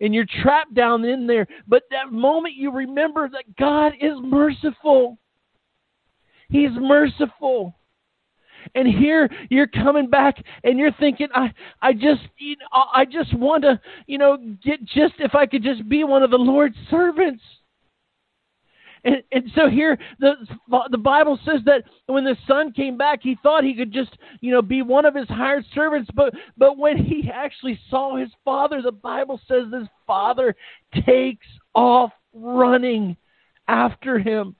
and 0.00 0.14
you're 0.14 0.26
trapped 0.42 0.74
down 0.74 1.04
in 1.04 1.26
there. 1.26 1.46
But 1.68 1.82
that 1.90 2.12
moment 2.12 2.54
you 2.54 2.70
remember 2.70 3.28
that 3.28 3.56
God 3.56 3.92
is 4.00 4.14
merciful. 4.22 5.18
He's 6.48 6.70
merciful. 6.72 7.74
And 8.74 8.86
here 8.86 9.28
you're 9.48 9.66
coming 9.66 10.08
back 10.08 10.42
and 10.64 10.78
you're 10.78 10.92
thinking, 11.00 11.28
I, 11.34 11.52
I 11.80 11.92
just, 11.92 12.22
you 12.38 12.56
know, 12.56 12.84
I 12.94 13.04
just 13.04 13.32
want 13.34 13.62
to, 13.62 13.80
you 14.06 14.18
know, 14.18 14.36
get 14.62 14.84
just 14.84 15.14
if 15.18 15.34
I 15.34 15.46
could 15.46 15.62
just 15.62 15.88
be 15.88 16.04
one 16.04 16.22
of 16.22 16.30
the 16.30 16.36
Lord's 16.36 16.76
servants. 16.90 17.42
And, 19.04 19.22
and 19.32 19.44
so 19.54 19.68
here 19.68 19.98
the 20.18 20.34
the 20.90 20.98
Bible 20.98 21.38
says 21.44 21.60
that 21.64 21.84
when 22.06 22.24
the 22.24 22.36
son 22.46 22.72
came 22.72 22.96
back, 22.96 23.20
he 23.22 23.36
thought 23.42 23.64
he 23.64 23.74
could 23.74 23.92
just 23.92 24.16
you 24.40 24.52
know 24.52 24.62
be 24.62 24.82
one 24.82 25.04
of 25.04 25.14
his 25.14 25.28
hired 25.28 25.64
servants, 25.74 26.10
but 26.14 26.34
but 26.56 26.76
when 26.76 26.96
he 26.96 27.30
actually 27.32 27.78
saw 27.88 28.16
his 28.16 28.30
father, 28.44 28.82
the 28.82 28.92
Bible 28.92 29.40
says 29.48 29.64
his 29.72 29.88
father 30.06 30.54
takes 31.06 31.46
off 31.74 32.12
running 32.32 33.16
after 33.68 34.18
him. 34.18 34.56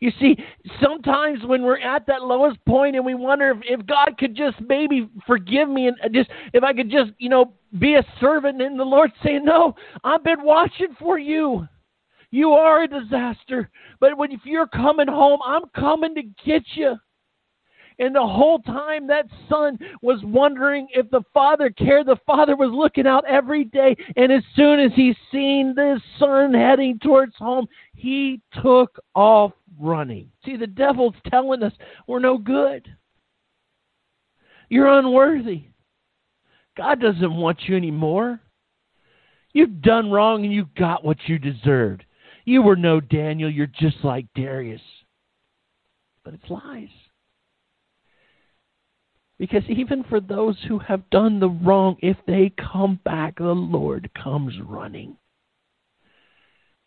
You 0.00 0.10
see, 0.20 0.36
sometimes 0.82 1.44
when 1.44 1.62
we're 1.62 1.78
at 1.80 2.06
that 2.06 2.22
lowest 2.22 2.64
point 2.64 2.96
and 2.96 3.04
we 3.04 3.14
wonder 3.14 3.50
if, 3.50 3.58
if 3.62 3.86
God 3.86 4.16
could 4.18 4.34
just 4.34 4.60
maybe 4.60 5.08
forgive 5.26 5.68
me 5.68 5.88
and 5.88 5.96
just 6.14 6.30
if 6.52 6.62
I 6.62 6.72
could 6.72 6.90
just, 6.90 7.10
you 7.18 7.28
know, 7.28 7.52
be 7.78 7.94
a 7.94 8.04
servant 8.20 8.60
and 8.60 8.78
the 8.78 8.84
Lord 8.84 9.10
saying, 9.24 9.44
No, 9.44 9.74
I've 10.04 10.24
been 10.24 10.42
watching 10.42 10.96
for 10.98 11.18
you. 11.18 11.66
You 12.32 12.52
are 12.52 12.82
a 12.82 12.88
disaster. 12.88 13.70
But 14.00 14.16
when, 14.16 14.32
if 14.32 14.40
you're 14.44 14.66
coming 14.66 15.06
home, 15.06 15.38
I'm 15.44 15.64
coming 15.76 16.14
to 16.14 16.22
get 16.44 16.62
you. 16.74 16.96
And 17.98 18.14
the 18.16 18.26
whole 18.26 18.58
time 18.60 19.06
that 19.08 19.26
son 19.50 19.78
was 20.00 20.18
wondering 20.24 20.88
if 20.94 21.10
the 21.10 21.20
father 21.34 21.68
cared, 21.68 22.06
the 22.06 22.16
father 22.26 22.56
was 22.56 22.70
looking 22.72 23.06
out 23.06 23.24
every 23.28 23.64
day. 23.64 23.94
And 24.16 24.32
as 24.32 24.42
soon 24.56 24.80
as 24.80 24.92
he 24.96 25.14
seen 25.30 25.74
this 25.76 26.00
son 26.18 26.54
heading 26.54 26.98
towards 26.98 27.36
home, 27.36 27.68
he 27.94 28.40
took 28.62 28.98
off 29.14 29.52
running. 29.78 30.30
See, 30.44 30.56
the 30.56 30.66
devil's 30.66 31.14
telling 31.28 31.62
us 31.62 31.74
we're 32.06 32.18
no 32.18 32.38
good. 32.38 32.88
You're 34.70 34.98
unworthy. 34.98 35.64
God 36.78 36.98
doesn't 36.98 37.36
want 37.36 37.58
you 37.66 37.76
anymore. 37.76 38.40
You've 39.52 39.82
done 39.82 40.10
wrong 40.10 40.44
and 40.44 40.52
you 40.52 40.66
got 40.78 41.04
what 41.04 41.18
you 41.26 41.38
deserved. 41.38 42.06
You 42.44 42.62
were 42.62 42.76
no 42.76 43.00
Daniel. 43.00 43.50
You're 43.50 43.66
just 43.66 43.98
like 44.02 44.26
Darius. 44.34 44.80
But 46.24 46.34
it's 46.34 46.50
lies. 46.50 46.88
Because 49.38 49.62
even 49.68 50.04
for 50.04 50.20
those 50.20 50.56
who 50.68 50.78
have 50.78 51.10
done 51.10 51.40
the 51.40 51.48
wrong, 51.48 51.96
if 52.00 52.16
they 52.26 52.52
come 52.72 53.00
back, 53.04 53.38
the 53.38 53.44
Lord 53.44 54.10
comes 54.14 54.54
running. 54.64 55.16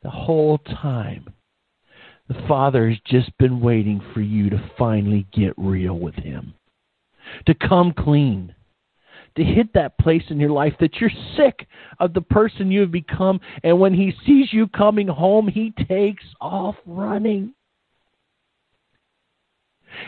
The 0.03 0.09
whole 0.09 0.59
time, 0.59 1.33
the 2.27 2.41
Father 2.47 2.89
has 2.89 2.99
just 3.05 3.37
been 3.37 3.59
waiting 3.59 4.01
for 4.13 4.21
you 4.21 4.49
to 4.49 4.71
finally 4.77 5.27
get 5.33 5.53
real 5.57 5.99
with 5.99 6.15
Him, 6.15 6.53
to 7.45 7.53
come 7.55 7.91
clean, 7.91 8.55
to 9.35 9.43
hit 9.43 9.73
that 9.73 9.97
place 9.97 10.23
in 10.29 10.39
your 10.39 10.49
life 10.49 10.73
that 10.79 10.95
you're 10.95 11.11
sick 11.35 11.67
of 11.99 12.13
the 12.13 12.21
person 12.21 12.71
you 12.71 12.81
have 12.81 12.91
become. 12.91 13.39
And 13.63 13.79
when 13.79 13.93
he 13.93 14.13
sees 14.25 14.51
you 14.51 14.67
coming 14.67 15.07
home, 15.07 15.47
he 15.47 15.73
takes 15.87 16.23
off 16.41 16.75
running. 16.85 17.53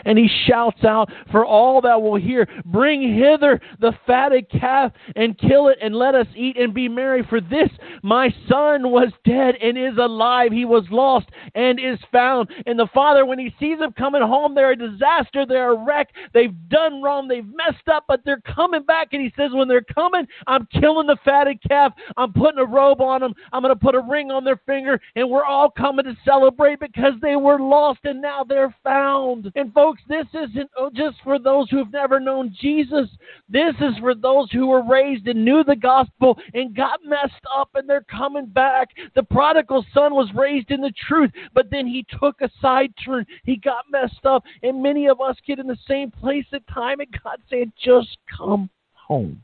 And 0.04 0.18
he 0.18 0.28
shouts 0.46 0.84
out 0.84 1.10
for 1.30 1.44
all 1.44 1.80
that 1.82 2.00
will 2.00 2.16
hear, 2.16 2.48
Bring 2.64 3.16
hither 3.16 3.60
the 3.80 3.92
fatted 4.06 4.50
calf 4.50 4.92
and 5.16 5.38
kill 5.38 5.68
it, 5.68 5.78
and 5.80 5.94
let 5.94 6.14
us 6.14 6.26
eat 6.34 6.56
and 6.58 6.74
be 6.74 6.88
merry. 6.88 7.24
For 7.28 7.40
this 7.40 7.68
my 8.02 8.34
son 8.48 8.90
was 8.90 9.12
dead 9.24 9.56
and 9.62 9.76
is 9.76 9.98
alive. 9.98 10.52
He 10.52 10.64
was 10.64 10.84
lost 10.90 11.28
and 11.54 11.78
is 11.78 11.98
found. 12.12 12.48
And 12.66 12.78
the 12.78 12.88
father, 12.94 13.24
when 13.24 13.38
he 13.38 13.54
sees 13.58 13.78
them 13.78 13.92
coming 13.92 14.22
home, 14.22 14.54
they're 14.54 14.72
a 14.72 14.76
disaster, 14.76 15.44
they're 15.46 15.72
a 15.72 15.84
wreck, 15.84 16.08
they've 16.32 16.54
done 16.68 17.02
wrong, 17.02 17.28
they've 17.28 17.44
messed 17.44 17.88
up, 17.88 18.04
but 18.08 18.20
they're 18.24 18.42
coming 18.54 18.82
back. 18.82 19.08
And 19.12 19.22
he 19.22 19.32
says, 19.36 19.50
When 19.52 19.68
they're 19.68 19.80
coming, 19.82 20.26
I'm 20.46 20.66
killing 20.72 21.06
the 21.06 21.16
fatted 21.24 21.62
calf, 21.62 21.92
I'm 22.16 22.32
putting 22.32 22.58
a 22.58 22.64
robe 22.64 23.00
on 23.00 23.20
them, 23.20 23.34
I'm 23.52 23.62
going 23.62 23.74
to 23.74 23.80
put 23.80 23.94
a 23.94 24.00
ring 24.00 24.30
on 24.30 24.44
their 24.44 24.60
finger, 24.66 25.00
and 25.16 25.28
we're 25.28 25.44
all 25.44 25.70
coming 25.70 26.04
to 26.04 26.16
celebrate 26.24 26.80
because 26.80 27.14
they 27.20 27.36
were 27.36 27.58
lost 27.58 28.00
and 28.04 28.20
now 28.20 28.44
they're 28.44 28.74
found. 28.82 29.50
And 29.54 29.72
folks, 29.78 30.02
this 30.08 30.26
isn't 30.34 30.68
oh, 30.76 30.90
just 30.92 31.18
for 31.22 31.38
those 31.38 31.70
who 31.70 31.78
have 31.78 31.92
never 31.92 32.18
known 32.18 32.52
Jesus. 32.60 33.08
This 33.48 33.74
is 33.80 33.96
for 34.00 34.12
those 34.12 34.50
who 34.50 34.66
were 34.66 34.82
raised 34.82 35.28
and 35.28 35.44
knew 35.44 35.62
the 35.62 35.76
gospel 35.76 36.36
and 36.52 36.74
got 36.74 36.98
messed 37.04 37.44
up 37.56 37.70
and 37.74 37.88
they're 37.88 38.04
coming 38.10 38.46
back. 38.46 38.88
The 39.14 39.22
prodigal 39.22 39.86
son 39.94 40.14
was 40.14 40.28
raised 40.34 40.72
in 40.72 40.80
the 40.80 40.92
truth, 41.06 41.30
but 41.54 41.70
then 41.70 41.86
he 41.86 42.04
took 42.20 42.40
a 42.40 42.50
side 42.60 42.92
turn. 43.04 43.24
He 43.44 43.54
got 43.54 43.84
messed 43.88 44.26
up. 44.26 44.42
And 44.64 44.82
many 44.82 45.06
of 45.06 45.20
us 45.20 45.36
get 45.46 45.60
in 45.60 45.68
the 45.68 45.78
same 45.86 46.10
place 46.10 46.46
at 46.52 46.66
time 46.66 46.98
and 46.98 47.16
God 47.22 47.38
saying, 47.48 47.72
just 47.80 48.18
come 48.36 48.68
home 48.94 49.42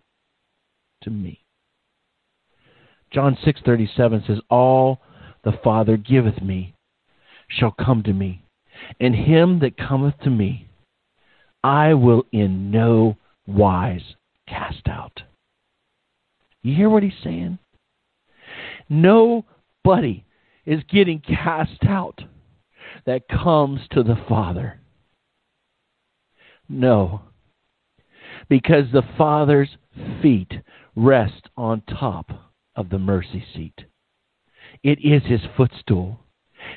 to 1.03 1.11
me. 1.11 1.45
John 3.13 3.39
6:37 3.47 4.27
says 4.27 4.41
all 4.51 5.01
the 5.45 5.53
Father 5.63 5.97
giveth 5.97 6.43
me 6.43 6.75
shall 7.49 7.71
come 7.71 8.03
to 8.03 8.13
me 8.13 8.44
and 9.01 9.15
him 9.15 9.61
that 9.61 9.77
cometh 9.77 10.19
to 10.23 10.31
me 10.31 10.69
I 11.65 11.95
will 11.95 12.27
in 12.31 12.71
no 12.71 13.17
wise 13.47 14.15
cast 14.47 14.87
out. 14.87 15.23
You 16.63 16.75
hear 16.75 16.91
what 16.91 17.03
he's 17.03 17.13
saying? 17.23 17.59
Nobody 18.91 20.27
is 20.67 20.83
getting 20.91 21.21
cast 21.21 21.85
out 21.89 22.23
that 23.07 23.29
comes 23.29 23.81
to 23.93 24.03
the 24.03 24.17
Father. 24.29 24.79
No, 26.69 27.23
because 28.49 28.85
the 28.93 29.03
Father's 29.17 29.77
feet 30.21 30.53
rest 30.95 31.49
on 31.57 31.83
top 31.83 32.31
of 32.77 32.91
the 32.91 32.99
mercy 32.99 33.45
seat. 33.55 33.85
It 34.83 34.99
is 35.03 35.23
his 35.25 35.41
footstool. 35.57 36.21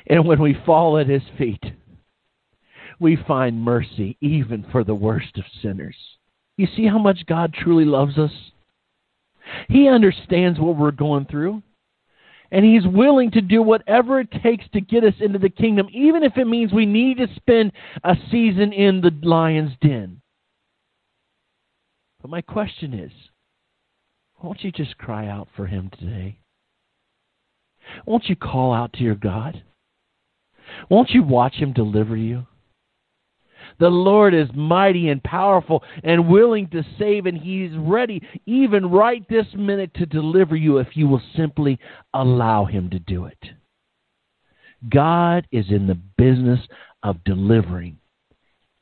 And 0.06 0.26
when 0.26 0.40
we 0.40 0.56
fall 0.66 0.98
at 0.98 1.08
his 1.08 1.22
feet, 1.36 1.62
we 3.00 3.16
find 3.26 3.62
mercy 3.62 4.16
even 4.20 4.66
for 4.70 4.84
the 4.84 4.94
worst 4.94 5.36
of 5.38 5.44
sinners. 5.62 5.96
You 6.56 6.66
see 6.76 6.86
how 6.86 6.98
much 6.98 7.26
God 7.26 7.54
truly 7.54 7.84
loves 7.84 8.18
us? 8.18 8.32
He 9.68 9.88
understands 9.88 10.58
what 10.58 10.76
we're 10.76 10.90
going 10.90 11.26
through. 11.26 11.62
And 12.50 12.64
He's 12.64 12.86
willing 12.86 13.30
to 13.32 13.40
do 13.40 13.62
whatever 13.62 14.20
it 14.20 14.30
takes 14.42 14.64
to 14.72 14.80
get 14.80 15.04
us 15.04 15.14
into 15.20 15.38
the 15.38 15.50
kingdom, 15.50 15.88
even 15.92 16.22
if 16.22 16.36
it 16.36 16.46
means 16.46 16.72
we 16.72 16.86
need 16.86 17.18
to 17.18 17.28
spend 17.36 17.72
a 18.04 18.16
season 18.30 18.72
in 18.72 19.00
the 19.00 19.12
lion's 19.22 19.72
den. 19.82 20.20
But 22.20 22.30
my 22.30 22.40
question 22.40 22.94
is 22.94 23.12
won't 24.42 24.62
you 24.62 24.72
just 24.72 24.96
cry 24.98 25.26
out 25.26 25.48
for 25.56 25.66
Him 25.66 25.90
today? 25.98 26.38
Won't 28.06 28.28
you 28.28 28.36
call 28.36 28.72
out 28.72 28.92
to 28.94 29.02
your 29.02 29.14
God? 29.14 29.62
Won't 30.88 31.10
you 31.10 31.22
watch 31.22 31.54
Him 31.54 31.72
deliver 31.72 32.16
you? 32.16 32.46
The 33.78 33.88
Lord 33.88 34.34
is 34.34 34.48
mighty 34.54 35.08
and 35.08 35.22
powerful 35.22 35.84
and 36.02 36.28
willing 36.28 36.68
to 36.70 36.84
save, 36.98 37.26
and 37.26 37.38
He's 37.38 37.70
ready, 37.76 38.22
even 38.46 38.90
right 38.90 39.26
this 39.28 39.46
minute, 39.54 39.94
to 39.94 40.06
deliver 40.06 40.56
you 40.56 40.78
if 40.78 40.88
you 40.96 41.06
will 41.06 41.22
simply 41.36 41.78
allow 42.12 42.64
Him 42.64 42.90
to 42.90 42.98
do 42.98 43.26
it. 43.26 43.38
God 44.90 45.46
is 45.52 45.66
in 45.70 45.86
the 45.86 45.98
business 46.16 46.60
of 47.02 47.22
delivering 47.24 47.98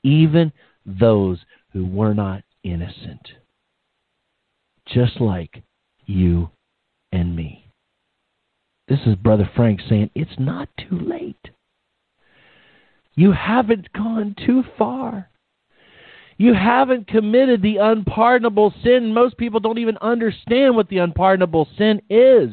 even 0.03 0.53
those 0.85 1.39
who 1.73 1.87
were 1.87 2.15
not 2.15 2.43
innocent, 2.63 3.29
just 4.87 5.21
like 5.21 5.63
you 6.07 6.51
and 7.13 7.35
me. 7.35 7.71
This 8.89 9.01
is 9.07 9.17
Brother 9.17 9.51
Frank 9.57 9.81
saying, 9.89 10.11
It's 10.15 10.39
not 10.39 10.69
too 10.79 10.99
late. 10.99 11.37
You 13.17 13.33
haven't 13.33 13.93
gone 13.93 14.37
too 14.45 14.63
far. 14.79 15.31
You 16.39 16.53
haven't 16.53 17.09
committed 17.09 17.63
the 17.63 17.79
unpardonable 17.79 18.75
sin. 18.85 19.13
Most 19.13 19.39
people 19.39 19.59
don't 19.59 19.79
even 19.79 19.97
understand 19.99 20.77
what 20.77 20.89
the 20.89 20.99
unpardonable 20.99 21.67
sin 21.79 22.03
is. 22.11 22.51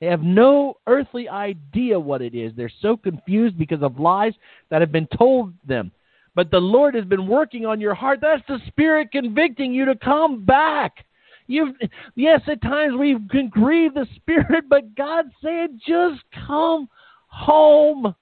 They 0.00 0.08
have 0.08 0.22
no 0.22 0.74
earthly 0.86 1.28
idea 1.28 1.98
what 1.98 2.20
it 2.20 2.34
is. 2.34 2.52
They're 2.54 2.70
so 2.82 2.96
confused 2.96 3.56
because 3.56 3.82
of 3.82 3.98
lies 3.98 4.34
that 4.68 4.82
have 4.82 4.92
been 4.92 5.08
told 5.16 5.54
them. 5.66 5.90
But 6.34 6.50
the 6.50 6.58
Lord 6.58 6.94
has 6.94 7.04
been 7.04 7.26
working 7.26 7.64
on 7.64 7.80
your 7.80 7.94
heart. 7.94 8.18
That's 8.20 8.42
the 8.48 8.58
Spirit 8.66 9.12
convicting 9.12 9.72
you 9.72 9.86
to 9.86 9.94
come 9.94 10.44
back. 10.44 11.04
You've 11.46 11.74
yes, 12.14 12.40
at 12.46 12.62
times 12.62 12.94
we 12.98 13.16
can 13.30 13.48
grieve 13.48 13.94
the 13.94 14.06
Spirit, 14.16 14.64
but 14.68 14.94
God 14.96 15.26
said, 15.42 15.78
just 15.86 16.20
come 16.46 16.88
home. 17.28 18.14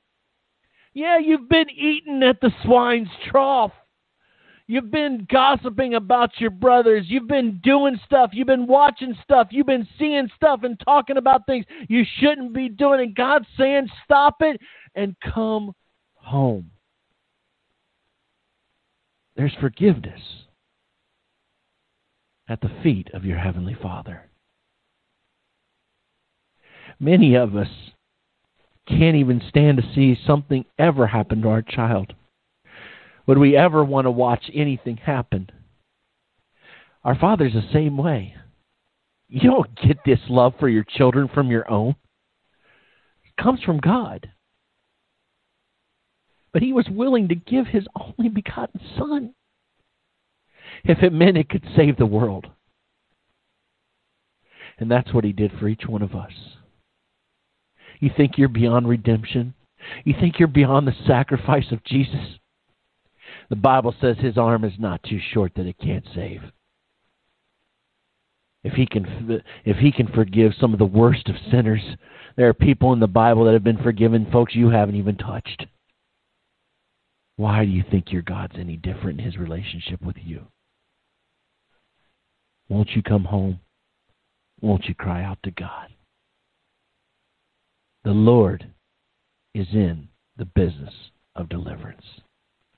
Yeah, 0.93 1.19
you've 1.19 1.49
been 1.49 1.71
eating 1.71 2.23
at 2.23 2.41
the 2.41 2.51
swine's 2.65 3.09
trough. 3.29 3.73
You've 4.67 4.91
been 4.91 5.27
gossiping 5.29 5.95
about 5.95 6.31
your 6.39 6.51
brothers. 6.51 7.07
You've 7.09 7.27
been 7.27 7.61
doing 7.63 7.99
stuff. 8.05 8.31
You've 8.33 8.47
been 8.47 8.69
watching 8.69 9.17
stuff. 9.23 9.49
You've 9.51 9.67
been 9.67 9.89
seeing 9.99 10.29
stuff 10.37 10.61
and 10.63 10.79
talking 10.79 11.17
about 11.17 11.45
things 11.47 11.65
you 11.89 12.05
shouldn't 12.19 12.53
be 12.53 12.69
doing. 12.69 13.01
And 13.01 13.15
God's 13.15 13.47
saying, 13.59 13.89
stop 14.05 14.37
it 14.41 14.61
and 14.95 15.17
come 15.35 15.73
home. 16.15 16.71
There's 19.37 19.55
forgiveness 19.61 20.21
at 22.49 22.61
the 22.61 22.71
feet 22.83 23.09
of 23.15 23.25
your 23.25 23.39
Heavenly 23.39 23.77
Father. 23.81 24.29
Many 27.01 27.35
of 27.35 27.57
us 27.57 27.69
can't 28.99 29.17
even 29.17 29.43
stand 29.49 29.79
to 29.79 29.95
see 29.95 30.19
something 30.27 30.65
ever 30.79 31.07
happen 31.07 31.43
to 31.43 31.49
our 31.49 31.63
child. 31.63 32.13
Would 33.27 33.39
we 33.39 33.57
ever 33.57 33.85
want 33.85 34.07
to 34.07 34.11
watch 34.11 34.51
anything 34.53 34.97
happen? 34.97 35.49
Our 37.05 37.15
Father's 37.15 37.53
the 37.53 37.63
same 37.73 37.97
way. 37.97 38.35
You 39.29 39.51
don't 39.51 39.75
get 39.77 39.99
this 40.05 40.19
love 40.29 40.55
for 40.59 40.69
your 40.69 40.85
children 40.85 41.29
from 41.33 41.51
your 41.51 41.71
own. 41.71 41.95
It 43.25 43.43
comes 43.43 43.63
from 43.63 43.79
God. 43.79 44.29
But 46.53 46.63
he 46.63 46.73
was 46.73 46.87
willing 46.91 47.29
to 47.29 47.37
give 47.37 47.69
his 47.69 47.87
only 47.95 48.29
begotten 48.29 48.81
Son 48.99 49.35
if 50.85 50.99
it 51.03 51.13
meant 51.13 51.37
it 51.37 51.49
could 51.49 51.65
save 51.77 51.97
the 51.97 52.07
world. 52.07 52.49
And 54.79 54.91
that's 54.91 55.13
what 55.15 55.25
he 55.25 55.33
did 55.33 55.53
for 55.59 55.69
each 55.69 55.83
one 55.87 56.03
of 56.03 56.15
us. 56.15 56.33
You 58.01 58.11
think 58.17 58.37
you're 58.37 58.49
beyond 58.49 58.89
redemption? 58.89 59.55
You 60.05 60.15
think 60.19 60.39
you're 60.39 60.49
beyond 60.49 60.87
the 60.87 61.07
sacrifice 61.07 61.71
of 61.71 61.85
Jesus? 61.85 62.39
The 63.49 63.57
Bible 63.57 63.95
says 64.01 64.17
his 64.19 64.39
arm 64.39 64.65
is 64.65 64.73
not 64.79 65.03
too 65.03 65.21
short 65.33 65.53
that 65.57 65.67
it 65.67 65.79
can't 65.79 66.05
save. 66.15 66.41
If 68.63 68.75
he 68.75 68.87
can 68.87 69.43
if 69.65 69.79
he 69.79 69.91
can 69.91 70.07
forgive 70.09 70.53
some 70.61 70.73
of 70.73 70.79
the 70.79 70.85
worst 70.85 71.29
of 71.29 71.37
sinners, 71.51 71.83
there 72.37 72.49
are 72.49 72.55
people 72.55 72.93
in 72.93 73.01
the 73.01 73.07
Bible 73.07 73.45
that 73.45 73.55
have 73.55 73.65
been 73.65 73.83
forgiven, 73.83 74.31
folks 74.31 74.55
you 74.55 74.69
haven't 74.69 74.97
even 74.97 75.17
touched. 75.17 75.67
Why 77.37 77.65
do 77.65 77.71
you 77.71 77.83
think 77.91 78.13
your 78.13 78.23
God's 78.23 78.57
any 78.59 78.77
different 78.77 79.19
in 79.19 79.25
his 79.25 79.39
relationship 79.39 80.03
with 80.03 80.17
you? 80.23 80.47
Won't 82.69 82.91
you 82.91 83.03
come 83.03 83.25
home? 83.25 83.61
Won't 84.61 84.85
you 84.85 84.95
cry 84.95 85.25
out 85.25 85.39
to 85.45 85.51
God? 85.51 85.89
The 88.03 88.13
Lord 88.13 88.73
is 89.55 89.67
in 89.75 90.09
the 90.39 90.47
business 90.47 90.95
of 91.37 91.51
deliverance. 91.51 92.05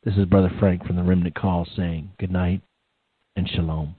This 0.02 0.16
is 0.16 0.24
Brother 0.24 0.50
Frank 0.58 0.84
from 0.84 0.96
the 0.96 1.04
Remnant 1.04 1.36
Call 1.36 1.64
saying 1.76 2.10
good 2.18 2.32
night 2.32 2.60
and 3.36 3.48
shalom. 3.48 3.94